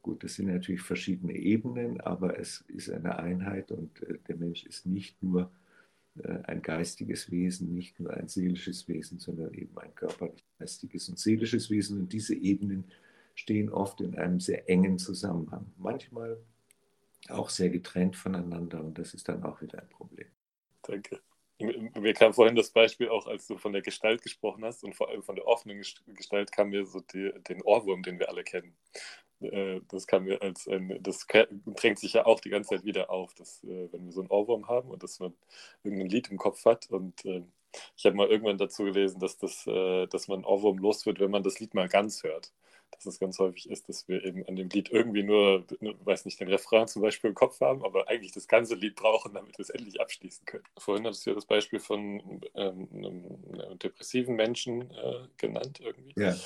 [0.05, 4.63] Gut, das sind natürlich verschiedene Ebenen, aber es ist eine Einheit und äh, der Mensch
[4.65, 5.51] ist nicht nur
[6.23, 11.19] äh, ein geistiges Wesen, nicht nur ein seelisches Wesen, sondern eben ein körperlich geistiges und
[11.19, 12.01] seelisches Wesen.
[12.01, 12.85] Und diese Ebenen
[13.35, 15.73] stehen oft in einem sehr engen Zusammenhang.
[15.79, 16.37] Manchmal
[17.31, 20.29] auch sehr getrennt voneinander und das ist dann auch wieder ein Problem.
[20.83, 21.19] Danke.
[21.59, 25.09] Mir kam vorhin das Beispiel auch, als du von der Gestalt gesprochen hast und vor
[25.09, 28.77] allem von der offenen Gestalt kam mir so die, den Ohrwurm, den wir alle kennen.
[29.41, 33.11] Äh, das kam mir als ein, das drängt sich ja auch die ganze Zeit wieder
[33.11, 35.35] auf, dass äh, wenn wir so einen Ohrwurm haben und dass man
[35.83, 37.43] irgendein Lied im Kopf hat und äh,
[37.97, 41.43] ich habe mal irgendwann dazu gelesen, dass, das, dass man Ohrwurm los wird, wenn man
[41.43, 42.53] das Lied mal ganz hört.
[42.93, 46.25] Dass es ganz häufig ist, dass wir eben an dem Lied irgendwie nur, ne, weiß
[46.25, 49.59] nicht, den Refrain zum Beispiel im Kopf haben, aber eigentlich das ganze Lied brauchen, damit
[49.59, 50.63] wir es endlich abschließen können.
[50.79, 56.13] Vorhin hattest du ja das Beispiel von ähm, einem depressiven Menschen äh, genannt irgendwie.
[56.17, 56.37] Ja.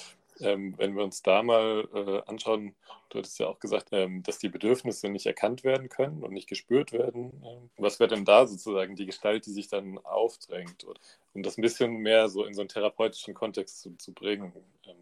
[0.40, 2.74] Ähm, wenn wir uns da mal äh, anschauen,
[3.10, 6.48] du hattest ja auch gesagt, ähm, dass die Bedürfnisse nicht erkannt werden können und nicht
[6.48, 7.32] gespürt werden.
[7.44, 11.00] Ähm, was wäre denn da sozusagen die Gestalt, die sich dann aufdrängt, oder,
[11.34, 14.52] um das ein bisschen mehr so in so einen therapeutischen Kontext zu, zu bringen?
[14.86, 14.96] Ähm,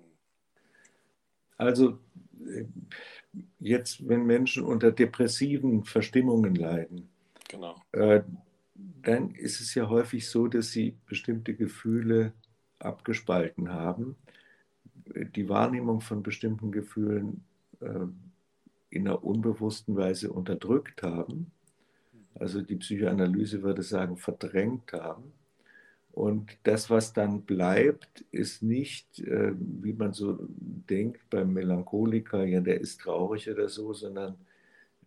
[1.57, 1.99] also
[2.46, 2.64] äh,
[3.59, 7.09] jetzt, wenn Menschen unter depressiven Verstimmungen leiden,
[7.49, 7.77] genau.
[7.92, 8.22] äh,
[8.75, 12.33] dann ist es ja häufig so, dass sie bestimmte Gefühle
[12.79, 14.16] abgespalten haben
[15.14, 17.45] die Wahrnehmung von bestimmten Gefühlen
[17.81, 18.07] äh,
[18.90, 21.51] in einer unbewussten Weise unterdrückt haben.
[22.35, 25.33] Also die Psychoanalyse würde sagen, verdrängt haben.
[26.12, 32.61] Und das, was dann bleibt, ist nicht, äh, wie man so denkt beim Melancholiker, ja,
[32.61, 34.37] der ist traurig oder so, sondern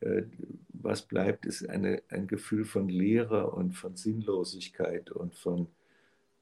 [0.01, 0.23] äh,
[0.69, 5.67] was bleibt, ist eine, ein Gefühl von Leere und von Sinnlosigkeit und von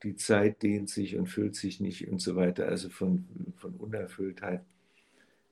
[0.04, 3.26] die Zeit dehnt sich und füllt sich nicht und so weiter, also von,
[3.58, 4.62] von Unerfülltheit.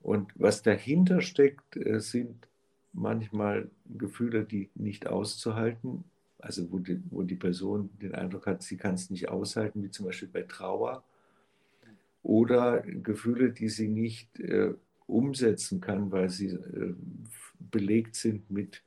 [0.02, 2.48] Und was dahinter steckt, äh, sind
[2.94, 6.04] manchmal Gefühle, die nicht auszuhalten,
[6.40, 9.90] also wo die, wo die Person den Eindruck hat, sie kann es nicht aushalten, wie
[9.90, 11.04] zum Beispiel bei Trauer,
[12.22, 14.74] oder Gefühle, die sie nicht äh,
[15.06, 16.96] umsetzen kann, weil sie äh,
[17.60, 18.82] belegt sind mit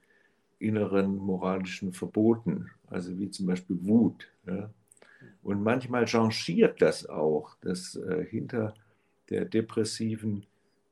[0.59, 4.29] inneren moralischen Verboten, also wie zum Beispiel Wut.
[4.47, 4.71] Ja?
[5.49, 8.75] Und manchmal changiert das auch, dass äh, hinter
[9.31, 10.45] der depressiven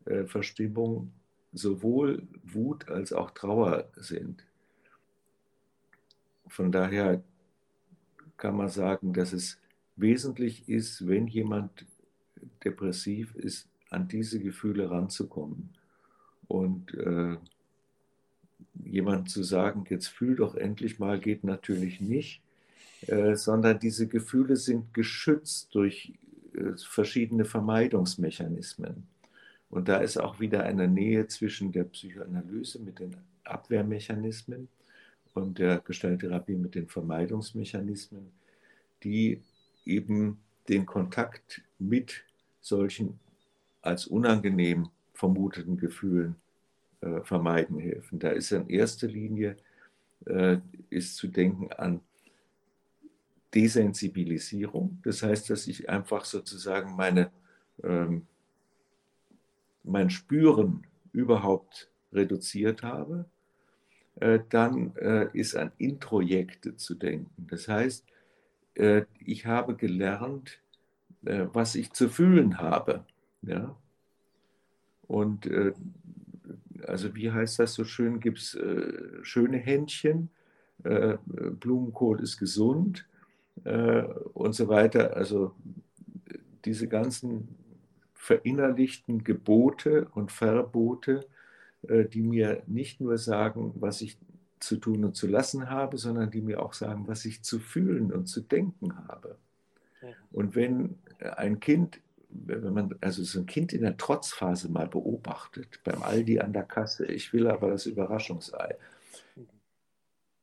[0.07, 1.13] äh, Verstimmung
[1.53, 4.47] sowohl Wut als auch Trauer sind.
[6.49, 7.23] Von daher
[8.39, 9.59] kann man sagen, dass es
[9.97, 11.85] wesentlich ist, wenn jemand
[12.65, 15.69] depressiv ist, an diese Gefühle ranzukommen.
[16.49, 17.37] Und äh,
[18.87, 22.41] jemand zu sagen, jetzt fühl doch endlich mal, geht natürlich nicht,
[23.03, 26.13] äh, sondern diese Gefühle sind geschützt durch
[26.55, 29.07] äh, verschiedene Vermeidungsmechanismen.
[29.69, 34.69] Und da ist auch wieder eine Nähe zwischen der Psychoanalyse mit den Abwehrmechanismen
[35.35, 38.33] und der Gestalttherapie mit den Vermeidungsmechanismen,
[39.03, 39.43] die
[39.85, 42.25] eben den Kontakt mit
[42.61, 43.21] solchen
[43.83, 46.37] als unangenehm vermuteten Gefühlen
[47.01, 48.19] äh, vermeiden helfen.
[48.19, 49.57] Da ist in erster Linie
[50.25, 50.59] äh,
[50.91, 52.01] ist zu denken an
[53.57, 55.01] Desensibilisierung.
[55.03, 57.31] Das heißt, dass ich einfach sozusagen meine
[57.83, 58.27] ähm,
[59.87, 63.25] mein Spüren überhaupt reduziert habe,
[64.17, 67.47] äh, dann äh, ist an Introjekte zu denken.
[67.49, 68.05] Das heißt,
[68.75, 70.61] äh, ich habe gelernt,
[71.23, 73.05] was ich zu fühlen habe.
[73.43, 73.75] Ja?
[75.09, 75.51] Und
[76.87, 78.57] also wie heißt das so schön, gibt es
[79.23, 80.29] schöne Händchen,
[80.85, 83.09] Blumenkohl ist gesund
[83.65, 85.17] und so weiter.
[85.17, 85.55] Also
[86.65, 87.57] diese ganzen
[88.13, 91.27] verinnerlichten Gebote und Verbote,
[91.89, 94.19] äh, die mir nicht nur sagen, was ich
[94.59, 98.13] zu tun und zu lassen habe, sondern die mir auch sagen, was ich zu fühlen
[98.13, 99.37] und zu denken habe.
[100.33, 105.81] Und wenn ein Kind, wenn man also so ein Kind in der Trotzphase mal beobachtet,
[105.85, 108.77] beim Aldi an der Kasse, ich will aber das Überraschungsei,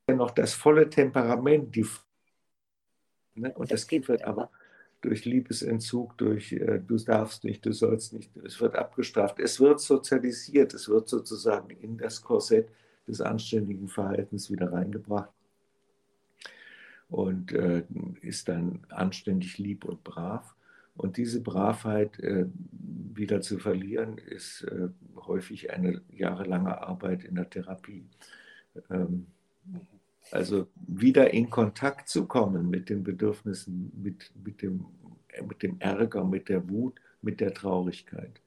[0.08, 1.86] noch das volle Temperament, die
[3.36, 3.54] ne?
[3.54, 4.50] und das Kind wird aber
[5.02, 9.80] durch Liebesentzug, durch äh, du darfst nicht, du sollst nicht, es wird abgestraft, es wird
[9.80, 12.70] sozialisiert, es wird sozusagen in das Korsett
[13.08, 15.30] des anständigen Verhaltens wieder reingebracht
[17.10, 17.84] und äh,
[18.22, 20.56] ist dann anständig lieb und brav.
[20.96, 27.50] Und diese Bravheit äh, wieder zu verlieren, ist äh, häufig eine jahrelange Arbeit in der
[27.50, 28.06] Therapie.
[28.90, 29.28] Ähm,
[30.32, 34.86] also wieder in Kontakt zu kommen mit den Bedürfnissen, mit, mit, dem,
[35.48, 38.40] mit dem Ärger, mit der Wut, mit der Traurigkeit.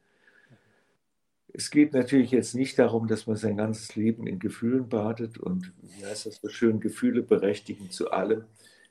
[1.53, 5.73] Es geht natürlich jetzt nicht darum, dass man sein ganzes Leben in Gefühlen badet und,
[5.81, 8.45] wie heißt das so schön, Gefühle berechtigen zu allem.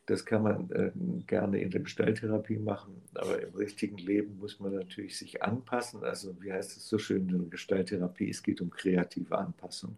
[0.08, 0.92] Das kann man äh,
[1.26, 6.04] gerne in der Gestalttherapie machen, aber im richtigen Leben muss man natürlich sich anpassen.
[6.04, 8.30] Also, wie heißt es so schön in der Gestalttherapie?
[8.30, 9.98] Es geht um kreative Anpassung.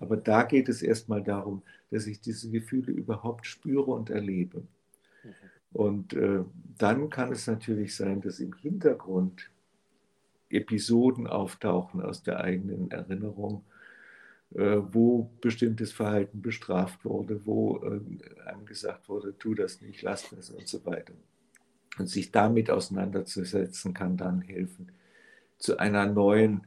[0.00, 4.60] Aber da geht es erstmal darum, dass ich diese Gefühle überhaupt spüre und erlebe.
[5.22, 5.30] Mhm.
[5.72, 6.44] Und äh,
[6.78, 9.50] dann kann es natürlich sein, dass im Hintergrund
[10.48, 13.64] Episoden auftauchen aus der eigenen Erinnerung,
[14.54, 18.00] äh, wo bestimmtes Verhalten bestraft wurde, wo äh,
[18.46, 21.14] einem gesagt wurde, tu das nicht, lass das und so weiter.
[21.98, 24.92] Und sich damit auseinanderzusetzen kann dann helfen,
[25.58, 26.66] zu einer neuen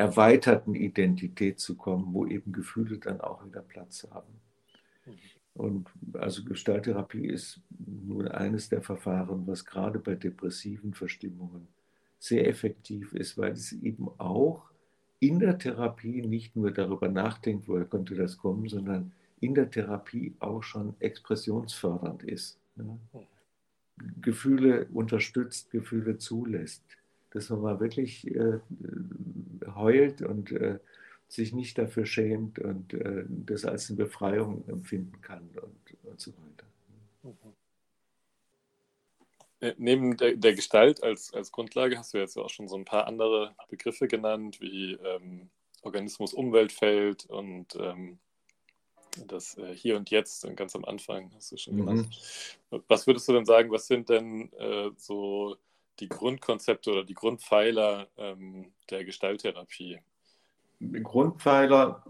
[0.00, 4.32] erweiterten Identität zu kommen, wo eben Gefühle dann auch wieder Platz haben.
[5.52, 11.68] Und also Gestalttherapie ist nun eines der Verfahren, was gerade bei depressiven Verstimmungen
[12.18, 14.70] sehr effektiv ist, weil es eben auch
[15.18, 20.34] in der Therapie nicht nur darüber nachdenkt, woher könnte das kommen, sondern in der Therapie
[20.38, 22.58] auch schon expressionsfördernd ist.
[22.76, 23.20] Ja.
[24.22, 26.82] Gefühle unterstützt, Gefühle zulässt
[27.30, 28.60] dass man mal wirklich äh,
[29.74, 30.78] heult und äh,
[31.28, 36.32] sich nicht dafür schämt und äh, das als eine Befreiung empfinden kann und, und so
[36.32, 36.66] weiter.
[37.22, 37.54] Mhm.
[39.60, 42.84] Äh, neben der, der, Gestalt als, als Grundlage hast du jetzt auch schon so ein
[42.84, 45.50] paar andere Begriffe genannt, wie ähm,
[45.82, 48.18] Organismus-Umweltfeld und ähm,
[49.26, 51.78] das äh, Hier und Jetzt ganz am Anfang hast du schon mhm.
[51.78, 52.58] genannt.
[52.88, 55.56] Was würdest du denn sagen, was sind denn äh, so
[56.00, 59.98] die Grundkonzepte oder die Grundpfeiler ähm, der Gestalttherapie?
[61.02, 62.04] Grundpfeiler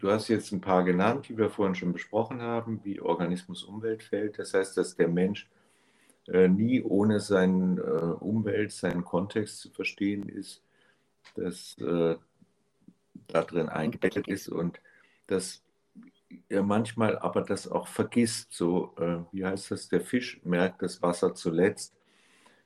[0.00, 4.38] du hast jetzt ein paar genannt, die wir vorhin schon besprochen haben, wie Organismus-Umweltfeld.
[4.38, 5.48] Das heißt, dass der Mensch
[6.26, 10.62] äh, nie ohne seine äh, Umwelt, seinen Kontext zu verstehen ist,
[11.34, 12.16] dass äh,
[13.28, 14.80] da eingebettet ist und
[15.26, 15.62] dass
[16.48, 18.52] er manchmal aber das auch vergisst.
[18.52, 19.88] So, äh, wie heißt das?
[19.88, 21.94] Der Fisch merkt das Wasser zuletzt.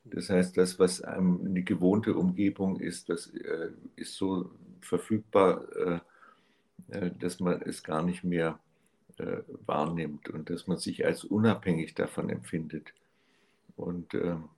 [0.04, 6.00] Das heißt, das, was einem eine gewohnte Umgebung ist, das äh, ist so verfügbar, äh,
[6.88, 8.58] äh dass man es gar nicht mehr
[9.16, 12.92] äh, wahrnimmt und dass man sich als unabhängig davon empfindet.
[13.76, 14.50] Und ähm,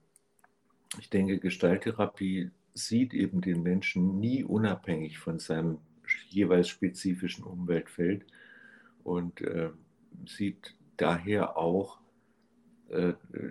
[0.99, 5.79] ich denke, Gestalttherapie sieht eben den Menschen nie unabhängig von seinem
[6.29, 8.25] jeweils spezifischen Umweltfeld
[9.03, 9.71] und äh,
[10.27, 11.99] sieht daher auch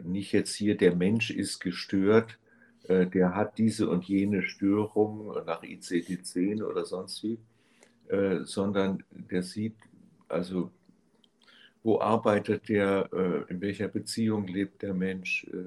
[0.04, 2.38] nicht jetzt hier, der Mensch ist gestört,
[2.88, 7.40] äh, der hat diese und jene Störung nach ICD-10 oder sonst wie,
[8.08, 9.76] äh, sondern der sieht,
[10.28, 10.72] also
[11.84, 15.58] wo arbeitet der, äh, in welcher Beziehung lebt der Mensch, äh,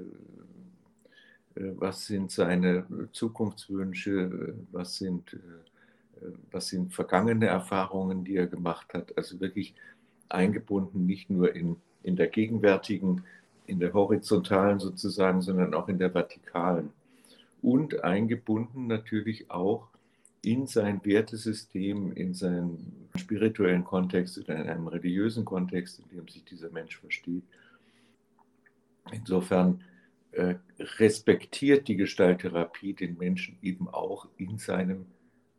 [1.54, 5.36] was sind seine Zukunftswünsche, was sind
[6.50, 9.16] was sind vergangene Erfahrungen, die er gemacht hat.
[9.16, 9.74] Also wirklich
[10.28, 13.24] eingebunden, nicht nur in, in der gegenwärtigen,
[13.68, 16.90] in der horizontalen sozusagen, sondern auch in der vertikalen.
[17.60, 19.88] Und eingebunden natürlich auch
[20.42, 26.44] in sein Wertesystem, in seinen spirituellen Kontext oder in einem religiösen Kontext, in dem sich
[26.44, 27.42] dieser Mensch versteht.
[29.12, 29.82] Insofern
[30.32, 35.06] äh, respektiert die Gestalttherapie den Menschen eben auch in seinem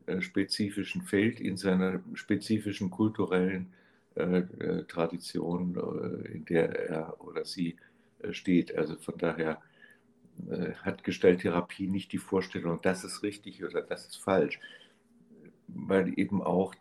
[0.05, 3.73] äh, spezifischen Feld, in seiner spezifischen kulturellen
[4.15, 7.75] äh, äh Tradition, äh, in der er oder sie
[8.32, 8.75] steht.
[8.75, 9.62] Also von daher
[10.84, 14.60] hat Gestalttherapie nicht die Vorstellung, das ist richtig oder das ist falsch,
[15.67, 16.73] weil eben auch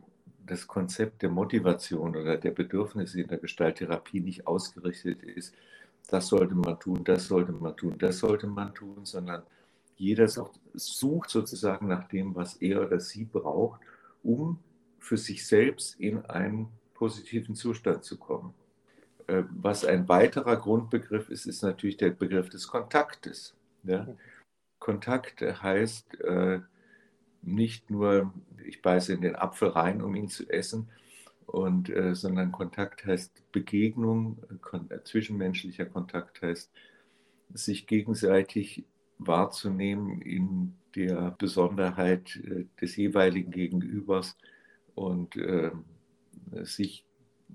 [0.47, 5.55] das Konzept der Motivation oder der Bedürfnisse in der Gestalttherapie nicht ausgerichtet ist,
[6.09, 9.43] das sollte man tun, das sollte man tun, das sollte man tun, sondern
[9.97, 13.81] jeder sucht sozusagen nach dem, was er oder sie braucht,
[14.23, 14.59] um
[14.99, 18.55] für sich selbst in einen positiven Zustand zu kommen.
[19.29, 23.55] Äh, was ein weiterer Grundbegriff ist, ist natürlich der Begriff des Kontaktes.
[23.85, 24.09] Ja?
[24.81, 26.61] Kontakt heißt äh,
[27.43, 28.33] nicht nur,
[28.65, 30.89] ich beiße in den Apfel rein, um ihn zu essen,
[31.47, 36.71] und, äh, sondern Kontakt heißt Begegnung, kon zwischenmenschlicher Kontakt heißt
[37.55, 38.85] sich gegenseitig
[39.19, 44.37] wahrzunehmen in der Besonderheit äh, des jeweiligen Gegenübers
[44.95, 45.71] und äh,
[46.65, 47.08] sich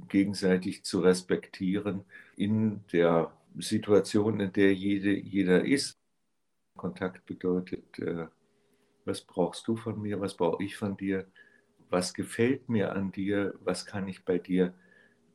[0.09, 2.03] gegenseitig zu respektieren
[2.35, 5.97] in der Situation, in der jede, jeder ist.
[6.75, 8.27] Kontakt bedeutet, äh,
[9.05, 11.27] was brauchst du von mir, was brauche ich von dir,
[11.89, 14.73] was gefällt mir an dir, was kann ich bei dir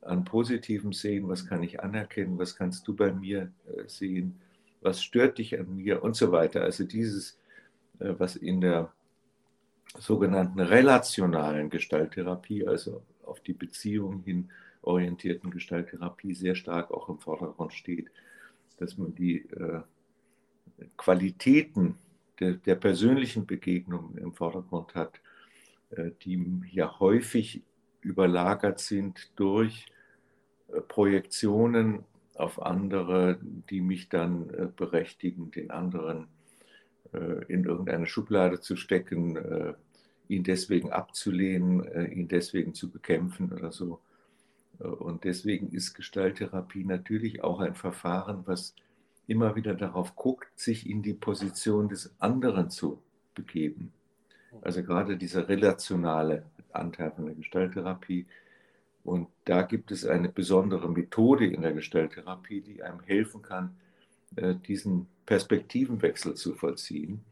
[0.02, 4.40] an Positivem sehen, was kann ich anerkennen, was kannst du bei mir äh, sehen?
[4.80, 6.02] Was stört dich an mir?
[6.02, 6.62] Und so weiter.
[6.62, 7.38] Also dieses,
[7.98, 8.92] äh, was in der
[9.98, 14.50] sogenannten relationalen Gestalttherapie, also auf die Beziehung hin
[14.82, 18.10] orientierten Gestalttherapie sehr stark auch im Vordergrund steht,
[18.78, 19.80] dass man die äh,
[20.96, 21.96] Qualitäten
[22.40, 25.20] der, der, persönlichen Begegnung im Vordergrund hat,
[25.90, 27.62] äh, die ja häufig
[28.00, 29.86] überlagert sind durch
[30.86, 36.28] Projektionen auf andere, die mich dann äh, berechtigen, den anderen
[37.12, 39.74] äh, in irgendeine Schublade zu stecken, äh,
[40.28, 44.00] ihn deswegen abzulehnen, ihn deswegen zu bekämpfen oder so.
[44.78, 48.74] Und deswegen ist Gestalttherapie natürlich auch ein Verfahren, was
[49.26, 53.02] immer wieder darauf guckt, sich in die Position des anderen zu
[53.34, 53.92] begeben.
[54.62, 58.26] Also gerade dieser relationale Anteil von der Gestalttherapie,
[59.04, 63.76] und da gibt es eine besondere Methode in der Gestalttherapie, die einem helfen kann,
[64.36, 67.24] äh, diesen Perspektivenwechsel zu vollziehen.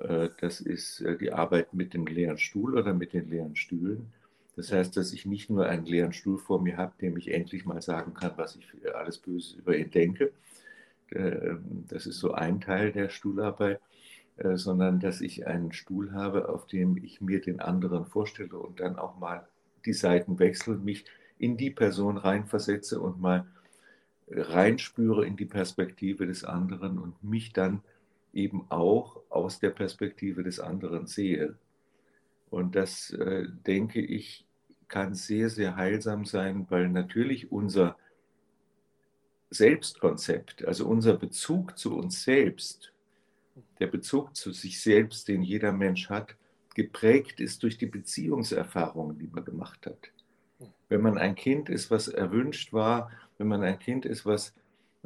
[0.00, 4.12] Äh, das ist äh, die Arbeit mit dem leeren Stuhl oder mit den leeren Stühlen.
[4.56, 7.64] Das heißt, dass ich nicht nur einen leeren Stuhl vor mir habe, dem ich endlich
[7.64, 10.32] mal sagen kann, was ich alles Böses über ihn denke.
[11.88, 13.80] Das ist so ein Teil der Stuhlarbeit,
[14.54, 18.98] sondern dass ich einen Stuhl habe, auf dem ich mir den anderen vorstelle und dann
[18.98, 19.46] auch mal
[19.86, 21.04] die Seiten wechsle, mich
[21.38, 23.46] in die Person reinversetze und mal
[24.28, 27.82] reinspüre in die Perspektive des anderen und mich dann
[28.38, 31.56] eben auch aus der Perspektive des anderen sehe.
[32.50, 34.46] Und das, äh, denke ich,
[34.86, 37.96] kann sehr, sehr heilsam sein, weil natürlich unser
[39.50, 42.92] Selbstkonzept, also unser Bezug zu uns selbst,
[43.80, 46.36] der Bezug zu sich selbst, den jeder Mensch hat,
[46.74, 50.12] geprägt ist durch die Beziehungserfahrungen, die man gemacht hat.
[50.88, 54.54] wenn man ein Kind ist, was erwünscht war, wenn man ein Kind ist, was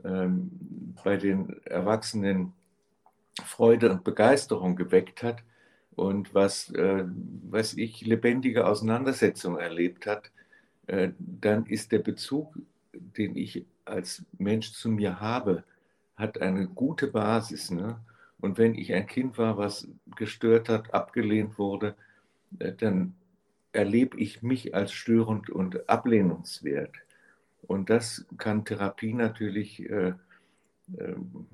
[0.05, 2.53] ähm, bei den Erwachsenen
[3.45, 5.43] Freude und Begeisterung geweckt hat
[5.95, 7.05] und was, äh,
[7.51, 10.31] was ich lebendige Auseinandersetzung erlebt hat,
[10.87, 12.59] äh, dann ist der Bezug,
[12.93, 15.65] den ich als Mensch zu mir habe,
[16.17, 17.71] hat eine gute Basis.
[17.71, 17.99] Ne?
[18.41, 21.95] Und wenn ich ein Kind war, was gestört hat, abgelehnt wurde,
[22.59, 23.15] äh, dann
[23.73, 26.95] erlebe ich mich als störend und ablehnungswert.
[27.63, 30.15] Und das kann Therapie natürlich äh,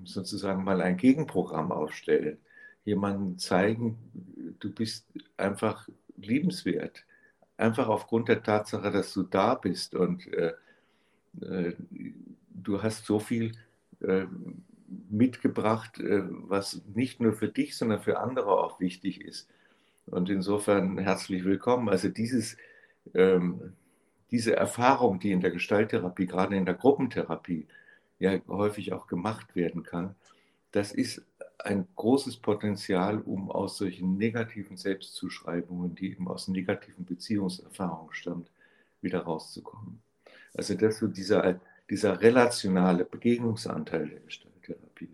[0.05, 2.39] sozusagen mal ein Gegenprogramm aufstellen.
[2.85, 3.99] Jemandem zeigen,
[4.61, 7.05] du bist einfach liebenswert.
[7.57, 10.53] Einfach aufgrund der Tatsache, dass du da bist und äh,
[11.41, 11.75] äh,
[12.55, 13.53] du hast so viel
[14.01, 14.27] äh,
[15.11, 19.49] mitgebracht, äh, was nicht nur für dich, sondern für andere auch wichtig ist.
[20.07, 21.89] Und insofern herzlich willkommen.
[21.89, 22.57] Also dieses,
[23.15, 23.75] ähm,
[24.31, 27.67] diese Erfahrung, die in der Gestalttherapie, gerade in der Gruppentherapie,
[28.19, 30.15] ja häufig auch gemacht werden kann,
[30.73, 31.23] das ist
[31.59, 38.51] ein großes Potenzial, um aus solchen negativen Selbstzuschreibungen, die eben aus negativen Beziehungserfahrungen stammt,
[39.01, 40.01] wieder rauszukommen.
[40.55, 41.61] Also das so dieser,
[41.91, 45.09] dieser relationale Begegnungsanteil der Gestalttherapie.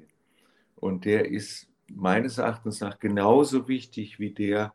[0.76, 4.74] Und der ist meines Erachtens nach genauso wichtig wie der,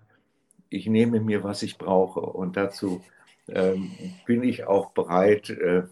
[0.70, 2.22] ich nehme mir, was ich brauche.
[2.22, 3.04] Und dazu
[3.48, 3.92] ähm,
[4.26, 5.84] bin ich auch bereit, äh,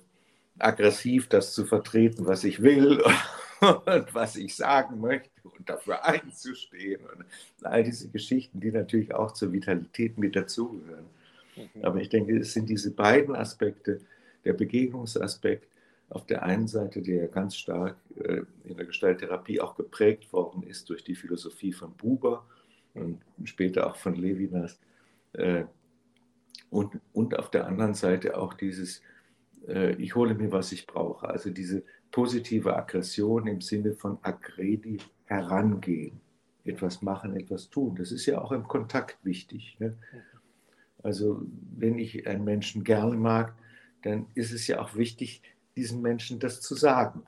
[0.60, 3.01] aggressiv das zu vertreten, was ich will
[3.62, 7.01] und was ich sagen möchte und dafür einzustehen.
[7.05, 7.26] Und
[7.66, 11.05] all diese Geschichten, die natürlich auch zur Vitalität mit dazugehören.
[11.55, 11.84] Mhm.
[11.84, 14.01] Aber ich denke, es sind diese beiden Aspekte,
[14.45, 15.68] der Begegnungsaspekt
[16.10, 20.89] auf der einen Seite, der ganz stark äh, in der Gestalttherapie auch geprägt worden ist
[20.89, 22.45] durch die Philosophie von Buber
[22.93, 24.80] und später auch von Levinas.
[25.34, 25.66] Äh,
[26.70, 29.01] und, und auf der anderen Seite auch dieses,
[29.68, 31.28] äh, ich hole mir, was ich brauche.
[31.28, 36.20] Also diese positive Aggression im Sinne von aggredi, herangehen,
[36.64, 37.95] etwas machen, etwas tun.
[37.95, 39.78] Das ist ja auch im Kontakt wichtig.
[39.80, 39.97] Ne?
[41.03, 41.41] Also
[41.78, 43.53] wenn ich einen Menschen gerne mag,
[44.03, 45.41] dann ist es ja auch wichtig,
[45.76, 47.24] diesen Menschen das zu sagen.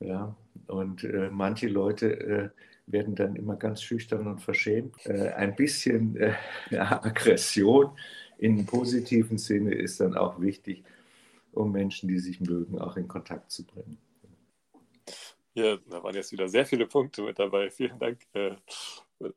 [0.00, 0.34] Ja?
[0.66, 2.48] Und äh, manche Leute äh,
[2.86, 5.06] werden dann immer ganz schüchtern und verschämt.
[5.06, 6.34] Äh, ein bisschen äh,
[6.76, 7.90] Aggression
[8.38, 10.84] im positiven Sinne ist dann auch wichtig,
[11.52, 13.98] um Menschen, die sich mögen, auch in Kontakt zu bringen.
[15.54, 17.70] Ja, da waren jetzt wieder sehr viele Punkte mit dabei.
[17.70, 18.20] Vielen Dank.
[18.32, 18.56] Äh,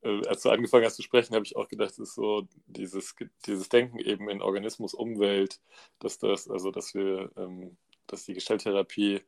[0.02, 3.16] äh, als du angefangen hast zu sprechen, habe ich auch gedacht, es ist so dieses,
[3.46, 5.60] dieses Denken eben in Organismus, Umwelt,
[6.00, 7.76] dass das, also dass wir, ähm,
[8.08, 9.22] dass die Gestalttherapie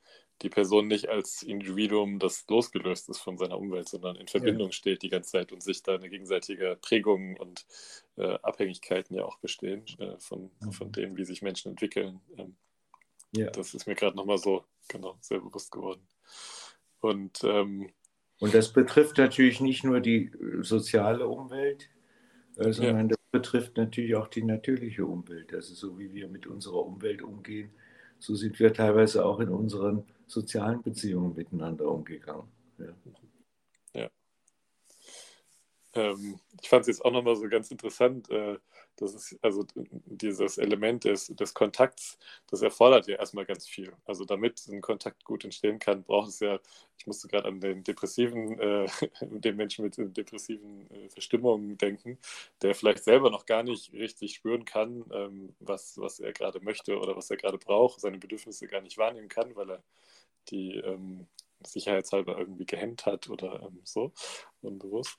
[0.44, 4.72] die Person nicht als Individuum, das losgelöst ist von seiner Umwelt, sondern in Verbindung ja.
[4.72, 7.66] steht die ganze Zeit und sich da eine gegenseitige Prägung und
[8.18, 10.72] äh, Abhängigkeiten ja auch bestehen äh, von, mhm.
[10.72, 12.22] von dem, wie sich Menschen entwickeln.
[12.38, 12.56] Ähm,
[13.36, 13.49] ja.
[13.51, 16.01] Das ist mir gerade nochmal so genau sehr bewusst geworden.
[16.99, 17.89] Und, ähm,
[18.39, 21.89] und das betrifft natürlich nicht nur die äh, soziale Umwelt,
[22.55, 23.15] äh, sondern ja.
[23.15, 25.53] das betrifft natürlich auch die natürliche Umwelt.
[25.53, 27.71] Also so wie wir mit unserer Umwelt umgehen,
[28.19, 32.47] so sind wir teilweise auch in unseren sozialen Beziehungen miteinander umgegangen.
[32.80, 32.86] Ja.
[32.86, 33.26] ja.
[35.98, 38.58] Ähm, ich fand es jetzt auch nochmal so ganz interessant, äh,
[38.98, 39.66] das ist also
[40.06, 42.18] dieses Element des, des Kontakts,
[42.50, 43.93] das erfordert ja erstmal ganz viel.
[44.06, 46.60] Also damit ein Kontakt gut entstehen kann, braucht es ja,
[46.98, 48.88] ich musste gerade an den depressiven, äh,
[49.22, 52.18] den Menschen mit depressiven äh, Verstimmungen denken,
[52.62, 56.98] der vielleicht selber noch gar nicht richtig spüren kann, ähm, was, was er gerade möchte
[57.00, 59.84] oder was er gerade braucht, seine Bedürfnisse gar nicht wahrnehmen kann, weil er
[60.50, 61.28] die ähm,
[61.66, 64.12] sicherheitshalber irgendwie gehemmt hat oder ähm, so
[64.62, 65.18] unbewusst.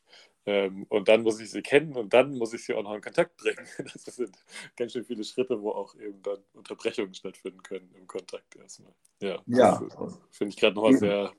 [0.49, 3.03] Ähm, und dann muss ich sie kennen und dann muss ich sie auch noch in
[3.03, 3.67] Kontakt bringen.
[4.07, 4.35] Das sind
[4.77, 8.95] ganz schön viele Schritte, wo auch eben dann Unterbrechungen stattfinden können im Kontakt erstmal.
[9.21, 9.83] Ja, ja.
[10.31, 11.33] finde ich gerade nochmal sehr,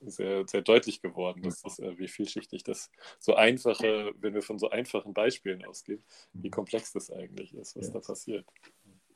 [0.00, 4.58] sehr, sehr deutlich geworden, dass das, äh, wie vielschichtig das so einfache, wenn wir von
[4.58, 6.52] so einfachen Beispielen ausgehen, wie mhm.
[6.52, 7.92] komplex das eigentlich ist, was ja.
[7.92, 8.46] da passiert.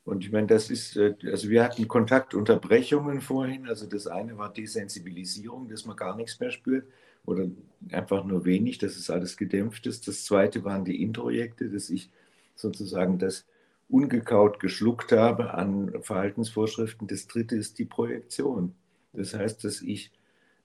[0.03, 3.67] Und ich meine, das ist, äh, also wir hatten Kontaktunterbrechungen vorhin.
[3.67, 6.85] Also das eine war Desensibilisierung, dass man gar nichts mehr spürt
[7.25, 7.47] oder
[7.91, 10.07] einfach nur wenig, dass es alles gedämpft ist.
[10.07, 12.09] Das zweite waren die Introjekte, dass ich
[12.55, 13.45] sozusagen das
[13.89, 17.07] ungekaut geschluckt habe an Verhaltensvorschriften.
[17.07, 18.73] Das dritte ist die Projektion.
[19.13, 20.11] Das heißt, dass ich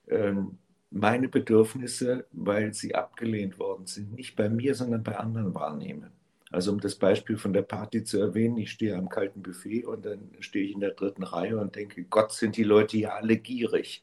[0.08, 0.58] ähm,
[0.90, 6.10] meine Bedürfnisse, weil sie abgelehnt worden sind, nicht bei mir, sondern bei anderen wahrnehme.
[6.50, 10.04] Also um das Beispiel von der Party zu erwähnen, ich stehe am kalten Buffet und
[10.04, 13.36] dann stehe ich in der dritten Reihe und denke, Gott, sind die Leute hier alle
[13.36, 14.02] gierig.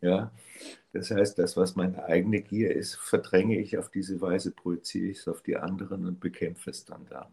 [0.00, 0.32] Ja,
[0.92, 5.18] das heißt, das, was meine eigene Gier ist, verdränge ich auf diese Weise, projiziere ich
[5.18, 7.30] es auf die anderen und bekämpfe es dann da.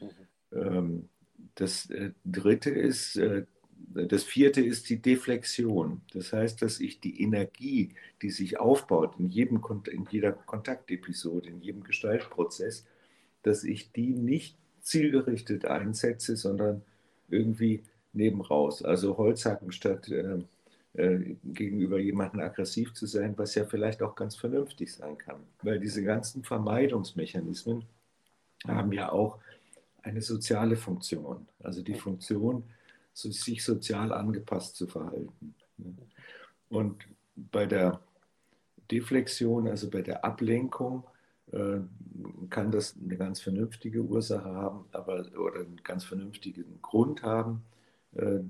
[0.00, 0.08] Mhm.
[0.52, 1.08] Ähm,
[1.56, 3.46] Das äh, dritte ist, äh,
[3.94, 6.02] das vierte ist die Deflexion.
[6.12, 9.62] Das heißt, dass ich die Energie, die sich aufbaut in, jedem,
[9.92, 12.86] in jeder Kontaktepisode, in jedem Gestaltprozess,
[13.42, 16.82] dass ich die nicht zielgerichtet einsetze, sondern
[17.28, 18.82] irgendwie nebenraus.
[18.82, 20.38] Also Holzhacken statt äh,
[20.94, 25.40] gegenüber jemandem aggressiv zu sein, was ja vielleicht auch ganz vernünftig sein kann.
[25.62, 27.84] Weil diese ganzen Vermeidungsmechanismen
[28.66, 29.38] haben ja auch
[30.02, 31.46] eine soziale Funktion.
[31.62, 32.64] Also die Funktion,
[33.12, 35.54] sich sozial angepasst zu verhalten.
[36.68, 38.00] Und bei der
[38.90, 41.04] Deflexion, also bei der Ablenkung,
[41.52, 41.80] äh,
[42.50, 47.62] kann das eine ganz vernünftige Ursache haben, aber oder einen ganz vernünftigen Grund haben,
[48.14, 48.40] äh,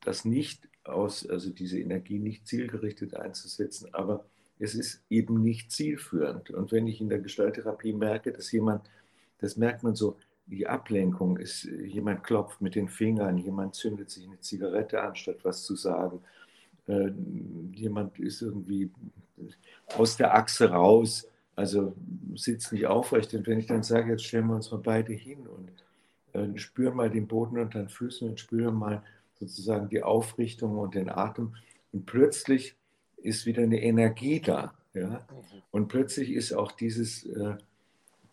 [0.00, 4.24] das nicht aus, also diese Energie nicht zielgerichtet einzusetzen, aber
[4.58, 6.50] es ist eben nicht zielführend.
[6.50, 8.88] Und wenn ich in der Gestalttherapie merke, dass jemand,
[9.38, 10.16] das merkt man so,
[10.46, 15.38] die Ablenkung ist, jemand klopft mit den Fingern, jemand zündet sich eine Zigarette an, statt
[15.42, 16.20] was zu sagen.
[16.86, 17.10] Äh,
[17.72, 18.90] jemand ist irgendwie
[19.96, 21.94] aus der Achse raus, also
[22.34, 23.34] sitzt nicht aufrecht.
[23.34, 25.70] Und wenn ich dann sage, jetzt stellen wir uns mal beide hin und
[26.34, 29.02] äh, spüren mal den Boden unter den Füßen und spüren mal
[29.42, 31.56] sozusagen die Aufrichtung und den Atem.
[31.92, 32.76] Und plötzlich
[33.16, 34.74] ist wieder eine Energie da.
[34.94, 35.26] Ja?
[35.70, 37.56] Und plötzlich ist auch dieses äh,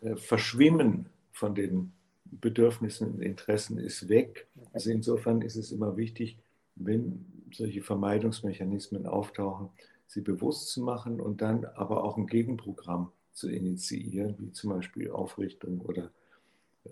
[0.02, 1.92] äh Verschwimmen von den
[2.26, 4.48] Bedürfnissen und Interessen ist weg.
[4.72, 6.38] Also insofern ist es immer wichtig,
[6.76, 9.70] wenn solche Vermeidungsmechanismen auftauchen,
[10.06, 15.10] sie bewusst zu machen und dann aber auch ein Gegenprogramm zu initiieren, wie zum Beispiel
[15.10, 16.12] Aufrichtung oder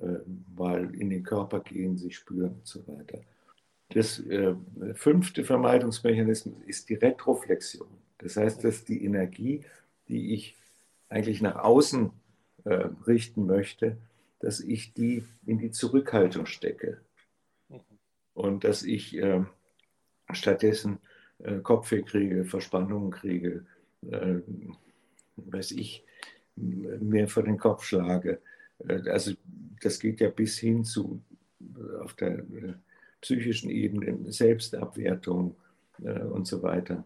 [0.02, 0.20] äh,
[0.56, 3.20] mal in den Körper gehen, sich spüren und so weiter.
[3.90, 4.56] Das äh,
[4.94, 7.88] fünfte Vermeidungsmechanismus ist die Retroflexion.
[8.18, 9.64] Das heißt, dass die Energie,
[10.08, 10.56] die ich
[11.10, 12.12] eigentlich nach außen
[12.66, 13.98] äh, richten möchte,
[14.40, 17.00] dass ich die in die Zurückhaltung stecke
[18.34, 19.44] und dass ich äh,
[20.32, 21.00] stattdessen
[21.40, 23.66] äh, Kopfweh kriege, Verspannungen kriege,
[24.12, 24.36] äh,
[25.38, 26.04] weiß ich,
[26.56, 28.42] mir vor den Kopf schlage.
[28.88, 29.34] Äh, also
[29.82, 31.22] das geht ja bis hin zu
[31.62, 32.74] äh, auf der äh,
[33.22, 35.56] psychischen Ebene, Selbstabwertung
[36.00, 37.04] und so weiter.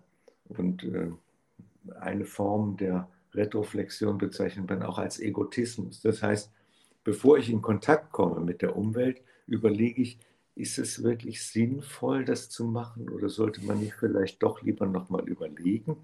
[0.49, 0.86] Und
[1.99, 6.01] eine Form der Retroflexion bezeichnet man auch als Egotismus.
[6.01, 6.51] Das heißt,
[7.03, 10.20] bevor ich in Kontakt komme mit der Umwelt, überlege ich,
[10.55, 15.28] ist es wirklich sinnvoll, das zu machen oder sollte man nicht vielleicht doch lieber nochmal
[15.28, 15.95] überlegen?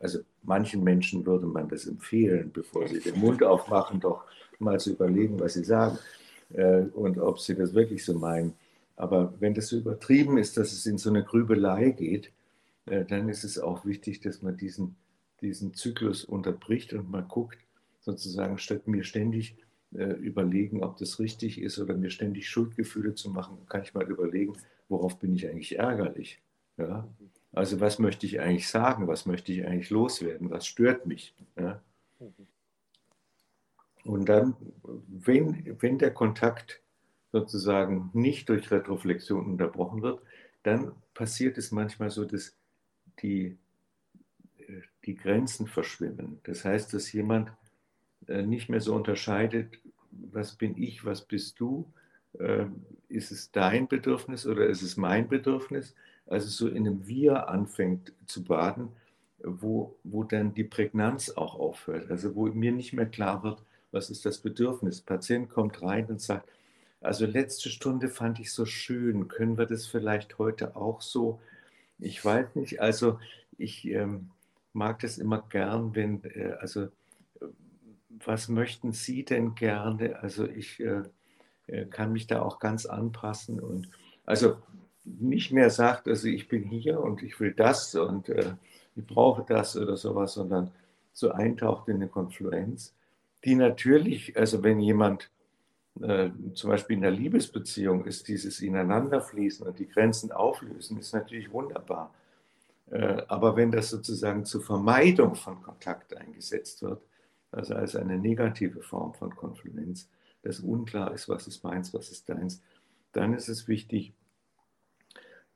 [0.00, 4.24] Also manchen Menschen würde man das empfehlen, bevor sie den Mund aufmachen, doch
[4.58, 5.98] mal zu überlegen, was sie sagen
[6.52, 8.54] äh, und ob sie das wirklich so meinen.
[8.98, 12.32] Aber wenn das so übertrieben ist, dass es in so eine Grübelei geht,
[12.86, 14.96] äh, dann ist es auch wichtig, dass man diesen,
[15.40, 17.58] diesen Zyklus unterbricht und mal guckt,
[18.00, 19.56] sozusagen statt mir ständig
[19.94, 24.10] äh, überlegen, ob das richtig ist oder mir ständig Schuldgefühle zu machen, kann ich mal
[24.10, 24.54] überlegen,
[24.88, 26.42] worauf bin ich eigentlich ärgerlich.
[26.76, 27.06] Ja?
[27.52, 31.36] Also was möchte ich eigentlich sagen, was möchte ich eigentlich loswerden, was stört mich.
[31.56, 31.80] Ja?
[34.02, 34.56] Und dann,
[35.06, 36.82] wenn, wenn der Kontakt
[37.32, 40.20] sozusagen nicht durch Retroflexion unterbrochen wird,
[40.62, 42.56] dann passiert es manchmal so, dass
[43.22, 43.56] die,
[44.58, 46.40] äh, die Grenzen verschwimmen.
[46.44, 47.50] Das heißt, dass jemand
[48.26, 49.78] äh, nicht mehr so unterscheidet,
[50.10, 51.90] was bin ich, was bist du,
[52.38, 52.66] äh,
[53.08, 55.94] ist es dein Bedürfnis oder ist es mein Bedürfnis,
[56.26, 58.88] also so in einem Wir anfängt zu baden,
[59.38, 63.62] wo, wo dann die Prägnanz auch aufhört, also wo mir nicht mehr klar wird,
[63.92, 65.04] was ist das Bedürfnis.
[65.04, 66.48] Der Patient kommt rein und sagt,
[67.00, 71.40] also letzte Stunde fand ich so schön, können wir das vielleicht heute auch so?
[71.98, 73.18] Ich weiß nicht, also
[73.56, 74.30] ich ähm,
[74.72, 76.88] mag das immer gern, wenn, äh, also
[78.24, 80.20] was möchten Sie denn gerne?
[80.20, 81.02] Also ich äh,
[81.66, 83.88] äh, kann mich da auch ganz anpassen und
[84.24, 84.56] also
[85.04, 88.52] nicht mehr sagt, also ich bin hier und ich will das und äh,
[88.96, 90.70] ich brauche das oder sowas, sondern
[91.12, 92.94] so eintaucht in eine Konfluenz,
[93.44, 95.30] die natürlich, also wenn jemand
[96.02, 101.50] äh, zum Beispiel in der Liebesbeziehung ist, dieses Ineinanderfließen und die Grenzen auflösen, ist natürlich
[101.52, 102.14] wunderbar.
[102.90, 107.02] Äh, aber wenn das sozusagen zur Vermeidung von Kontakt eingesetzt wird,
[107.50, 110.08] also als eine negative Form von Konfluenz,
[110.42, 112.62] dass unklar ist, was ist meins, was ist deins,
[113.12, 114.12] dann ist es wichtig,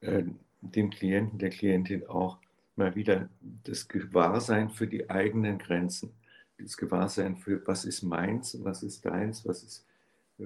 [0.01, 0.25] äh,
[0.61, 2.39] dem Klienten, der Klientin auch
[2.77, 3.29] mal wieder
[3.65, 6.13] das Gewahrsein für die eigenen Grenzen,
[6.59, 9.87] das Gewahrsein für, was ist meins, was ist deins, was, ist,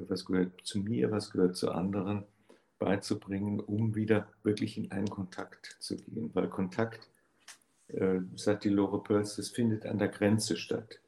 [0.09, 2.25] was gehört zu mir, was gehört zu anderen,
[2.79, 6.31] beizubringen, um wieder wirklich in einen Kontakt zu gehen.
[6.35, 7.09] Weil Kontakt,
[7.89, 11.01] äh, sagt die Lore Pölz, das findet an der Grenze statt.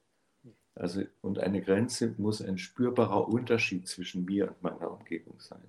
[0.74, 5.62] Also, und eine Grenze muss ein spürbarer Unterschied zwischen mir und meiner Umgebung sein.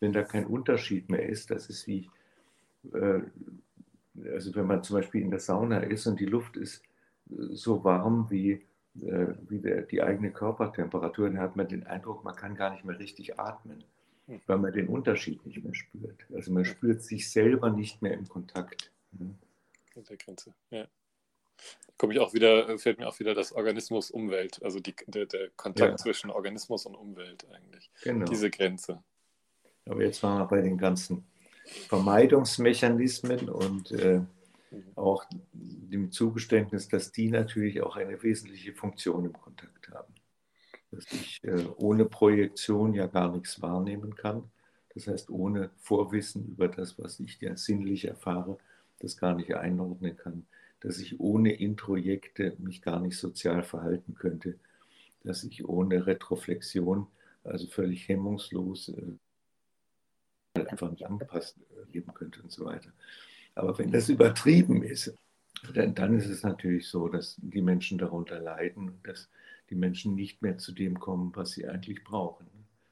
[0.00, 2.08] wenn da kein Unterschied mehr ist, das ist wie,
[2.94, 3.20] äh,
[4.32, 6.82] also wenn man zum Beispiel in der Sauna ist und die Luft ist
[7.28, 8.62] so warm wie,
[8.94, 12.98] wie der, die eigene Körpertemperatur, dann hat man den Eindruck, man kann gar nicht mehr
[12.98, 13.84] richtig atmen,
[14.26, 14.40] hm.
[14.46, 16.26] weil man den Unterschied nicht mehr spürt.
[16.34, 18.90] Also man spürt sich selber nicht mehr im Kontakt.
[19.12, 20.86] Mit der Grenze, ja.
[21.98, 25.90] Komme ich auch wieder, fällt mir auch wieder das Organismus-Umwelt, also die, der, der Kontakt
[25.90, 25.96] ja.
[25.98, 27.90] zwischen Organismus und Umwelt eigentlich.
[28.02, 28.24] Genau.
[28.24, 29.02] Diese Grenze.
[29.84, 31.26] Aber jetzt waren wir bei den ganzen
[31.88, 34.22] Vermeidungsmechanismen und äh,
[34.94, 40.14] auch dem Zugeständnis, dass die natürlich auch eine wesentliche Funktion im Kontakt haben.
[40.90, 44.50] Dass ich äh, ohne Projektion ja gar nichts wahrnehmen kann.
[44.94, 48.58] Das heißt, ohne Vorwissen über das, was ich ja sinnlich erfahre,
[48.98, 50.46] das gar nicht einordnen kann.
[50.80, 54.58] Dass ich ohne Introjekte mich gar nicht sozial verhalten könnte.
[55.22, 57.06] Dass ich ohne Retroflexion,
[57.44, 59.16] also völlig hemmungslos, äh,
[60.54, 62.92] einfach nicht angepasst äh, leben könnte und so weiter.
[63.60, 65.14] Aber wenn das übertrieben ist,
[65.74, 69.28] dann, dann ist es natürlich so, dass die Menschen darunter leiden dass
[69.68, 72.46] die Menschen nicht mehr zu dem kommen, was sie eigentlich brauchen.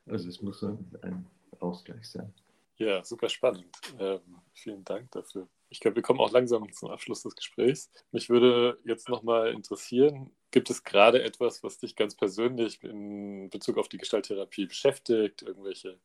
[0.06, 1.26] Also es muss ein
[1.58, 2.32] Ausgleich sein.
[2.76, 3.66] Ja, super spannend.
[3.98, 4.20] Ähm,
[4.52, 5.48] vielen Dank dafür.
[5.70, 7.90] Ich glaube, wir kommen auch langsam zum Abschluss des Gesprächs.
[8.12, 13.78] Mich würde jetzt nochmal interessieren, gibt es gerade etwas, was dich ganz persönlich in Bezug
[13.78, 15.42] auf die Gestalttherapie beschäftigt?
[15.42, 15.98] Irgendwelche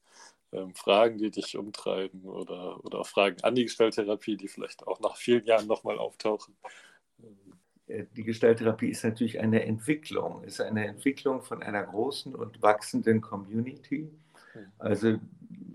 [0.54, 4.99] ähm, Fragen, die dich umtreiben oder, oder auch Fragen an die Gestalttherapie, die vielleicht auch
[4.99, 6.56] nach vielen Jahren nochmal auftauchen?
[7.88, 13.22] Äh, die Gestalttherapie ist natürlich eine Entwicklung, ist eine Entwicklung von einer großen und wachsenden
[13.22, 14.10] Community.
[14.54, 14.66] Hm.
[14.80, 15.20] Also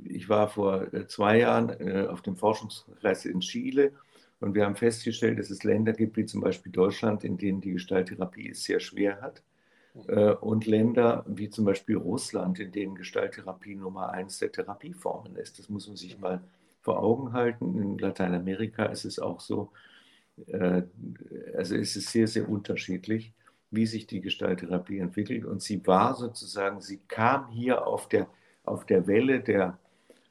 [0.04, 3.92] ich war vor äh, zwei Jahren äh, auf dem Forschungsreis in Chile
[4.40, 7.72] und wir haben festgestellt, dass es Länder gibt, wie zum Beispiel Deutschland, in denen die
[7.72, 9.42] Gestalttherapie es sehr schwer hat.
[10.06, 15.58] Äh, und Länder wie zum Beispiel Russland, in denen Gestalttherapie Nummer eins der Therapieformen ist.
[15.58, 16.40] Das muss man sich mal
[16.80, 17.78] vor Augen halten.
[17.78, 19.70] In Lateinamerika ist es auch so.
[21.56, 23.32] Also ist es sehr, sehr unterschiedlich,
[23.72, 25.44] wie sich die Gestalttherapie entwickelt.
[25.44, 28.28] Und sie war sozusagen, sie kam hier auf der,
[28.62, 29.78] auf der Welle der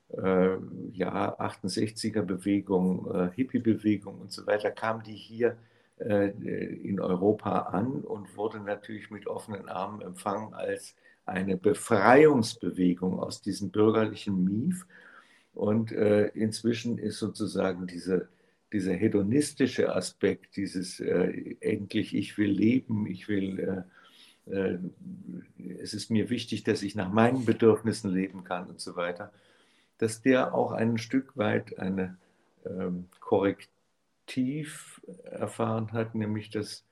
[0.09, 0.57] äh,
[0.93, 5.55] ja, 68er Bewegung, äh, Hippie-Bewegung und so weiter, kam die hier äh,
[5.99, 10.95] in Europa an und wurde natürlich mit offenen Armen empfangen als
[11.27, 14.85] eine Befreiungsbewegung aus diesem bürgerlichen Mief.
[15.53, 18.29] Und äh, inzwischen ist sozusagen diese,
[18.71, 23.85] dieser hedonistische Aspekt, dieses äh, endlich ich will leben, ich will,
[24.47, 24.77] äh, äh,
[25.79, 29.31] es ist mir wichtig, dass ich nach meinen Bedürfnissen leben kann und so weiter,
[29.97, 32.17] dass der auch ein Stück weit eine
[32.65, 33.05] ähm,
[34.27, 36.85] Korrektiv erfahren hat, nämlich dass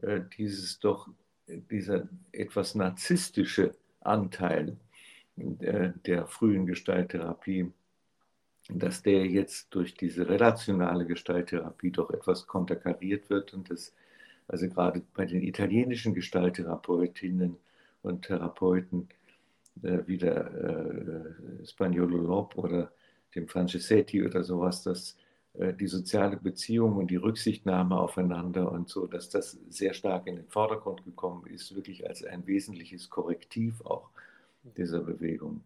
[0.00, 1.08] äh, dieses doch,
[1.46, 4.76] dieser etwas narzisstische Anteil
[5.60, 7.70] äh, der frühen Gestalttherapie,
[8.68, 13.94] dass der jetzt durch diese relationale Gestalttherapie doch etwas konterkariert wird und dass
[14.48, 17.56] also gerade bei den italienischen Gestalttherapeutinnen
[18.02, 19.08] und Therapeuten
[19.82, 22.90] äh, wie der äh, Spagnolo Lob oder
[23.36, 25.16] dem Francesetti oder sowas, dass
[25.54, 30.48] die soziale Beziehung und die Rücksichtnahme aufeinander und so, dass das sehr stark in den
[30.48, 34.08] Vordergrund gekommen ist, wirklich als ein wesentliches Korrektiv auch
[34.76, 35.60] dieser Bewegung.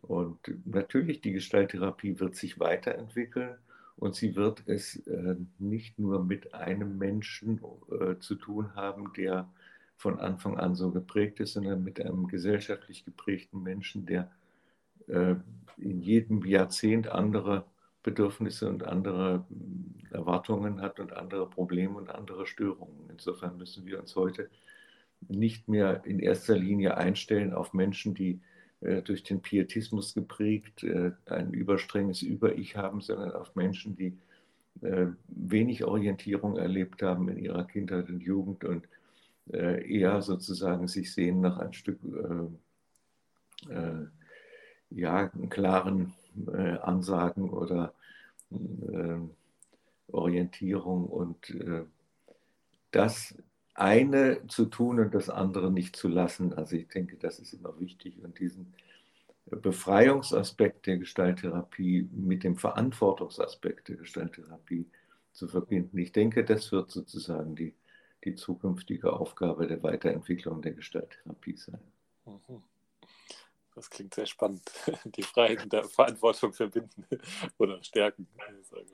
[0.00, 3.56] Und natürlich, die Gestalttherapie wird sich weiterentwickeln
[3.96, 7.60] und sie wird es äh, nicht nur mit einem Menschen
[7.90, 9.48] äh, zu tun haben, der
[9.96, 14.30] von Anfang an so geprägt ist, sondern mit einem gesellschaftlich geprägten Menschen, der
[15.06, 15.34] äh,
[15.76, 17.64] in jedem Jahrzehnt andere
[18.02, 23.08] Bedürfnisse und andere hm, Erwartungen hat und andere Probleme und andere Störungen.
[23.10, 24.50] Insofern müssen wir uns heute
[25.28, 28.40] nicht mehr in erster Linie einstellen auf Menschen, die
[28.80, 34.18] äh, durch den Pietismus geprägt äh, ein überstrenges Über-Ich haben, sondern auf Menschen, die
[34.80, 38.88] äh, wenig Orientierung erlebt haben in ihrer Kindheit und Jugend und
[39.52, 41.98] äh, eher sozusagen sich sehen nach ein Stück
[43.68, 44.06] äh, äh,
[44.90, 46.12] ja, klaren
[46.52, 47.94] äh, Ansagen oder
[48.50, 49.18] äh,
[50.08, 51.84] Orientierung und äh,
[52.90, 53.34] das
[53.74, 56.52] eine zu tun und das andere nicht zu lassen.
[56.52, 58.74] Also ich denke, das ist immer wichtig und diesen
[59.46, 64.86] Befreiungsaspekt der Gestalttherapie mit dem Verantwortungsaspekt der Gestalttherapie
[65.32, 65.98] zu verbinden.
[65.98, 67.74] Ich denke, das wird sozusagen die
[68.24, 71.80] die zukünftige Aufgabe der Weiterentwicklung der Gestalttherapie sein.
[72.24, 72.62] Mhm.
[73.74, 74.62] Das klingt sehr spannend.
[75.04, 77.06] Die Freiheit und der Verantwortung verbinden
[77.58, 78.26] oder stärken.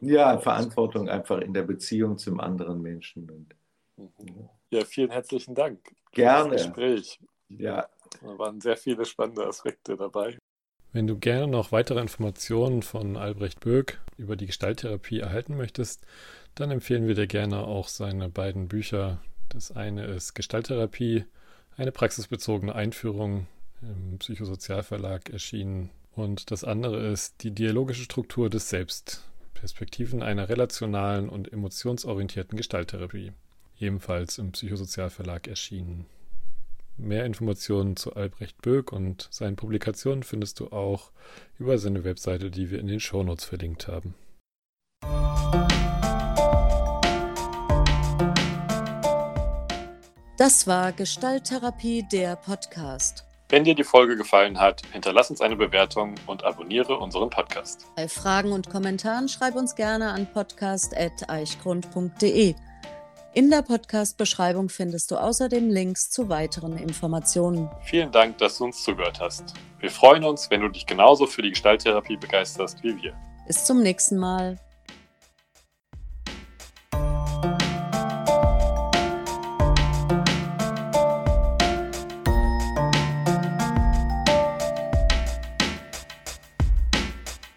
[0.00, 3.28] Ja, Verantwortung einfach in der Beziehung zum anderen Menschen.
[3.30, 3.54] Und,
[3.96, 4.48] mhm.
[4.70, 4.84] ja.
[4.84, 5.80] vielen herzlichen Dank.
[6.12, 6.52] Gerne.
[6.52, 7.20] Das Gespräch.
[7.48, 7.88] Ja.
[8.22, 10.38] Da waren sehr viele spannende Aspekte dabei.
[10.92, 16.06] Wenn du gerne noch weitere Informationen von Albrecht Böck über die Gestalttherapie erhalten möchtest,
[16.54, 19.20] dann empfehlen wir dir gerne auch seine beiden Bücher.
[19.50, 21.26] Das eine ist Gestalttherapie,
[21.76, 23.46] eine praxisbezogene Einführung
[23.82, 25.90] im Psychosozialverlag erschienen.
[26.14, 29.24] Und das andere ist die dialogische Struktur des Selbst,
[29.54, 33.32] Perspektiven einer relationalen und emotionsorientierten Gestalttherapie,
[33.78, 36.06] ebenfalls im Psychosozialverlag erschienen.
[36.96, 41.12] Mehr Informationen zu Albrecht Böck und seinen Publikationen findest du auch
[41.56, 44.14] über seine Webseite, die wir in den Shownotes verlinkt haben.
[50.36, 53.27] Das war Gestalttherapie, der Podcast.
[53.50, 57.86] Wenn dir die Folge gefallen hat, hinterlass uns eine Bewertung und abonniere unseren Podcast.
[57.96, 62.54] Bei Fragen und Kommentaren schreib uns gerne an podcast.eichgrund.de.
[63.32, 67.70] In der Podcast-Beschreibung findest du außerdem Links zu weiteren Informationen.
[67.84, 69.54] Vielen Dank, dass du uns zugehört hast.
[69.78, 73.14] Wir freuen uns, wenn du dich genauso für die Gestalttherapie begeisterst wie wir.
[73.46, 74.58] Bis zum nächsten Mal.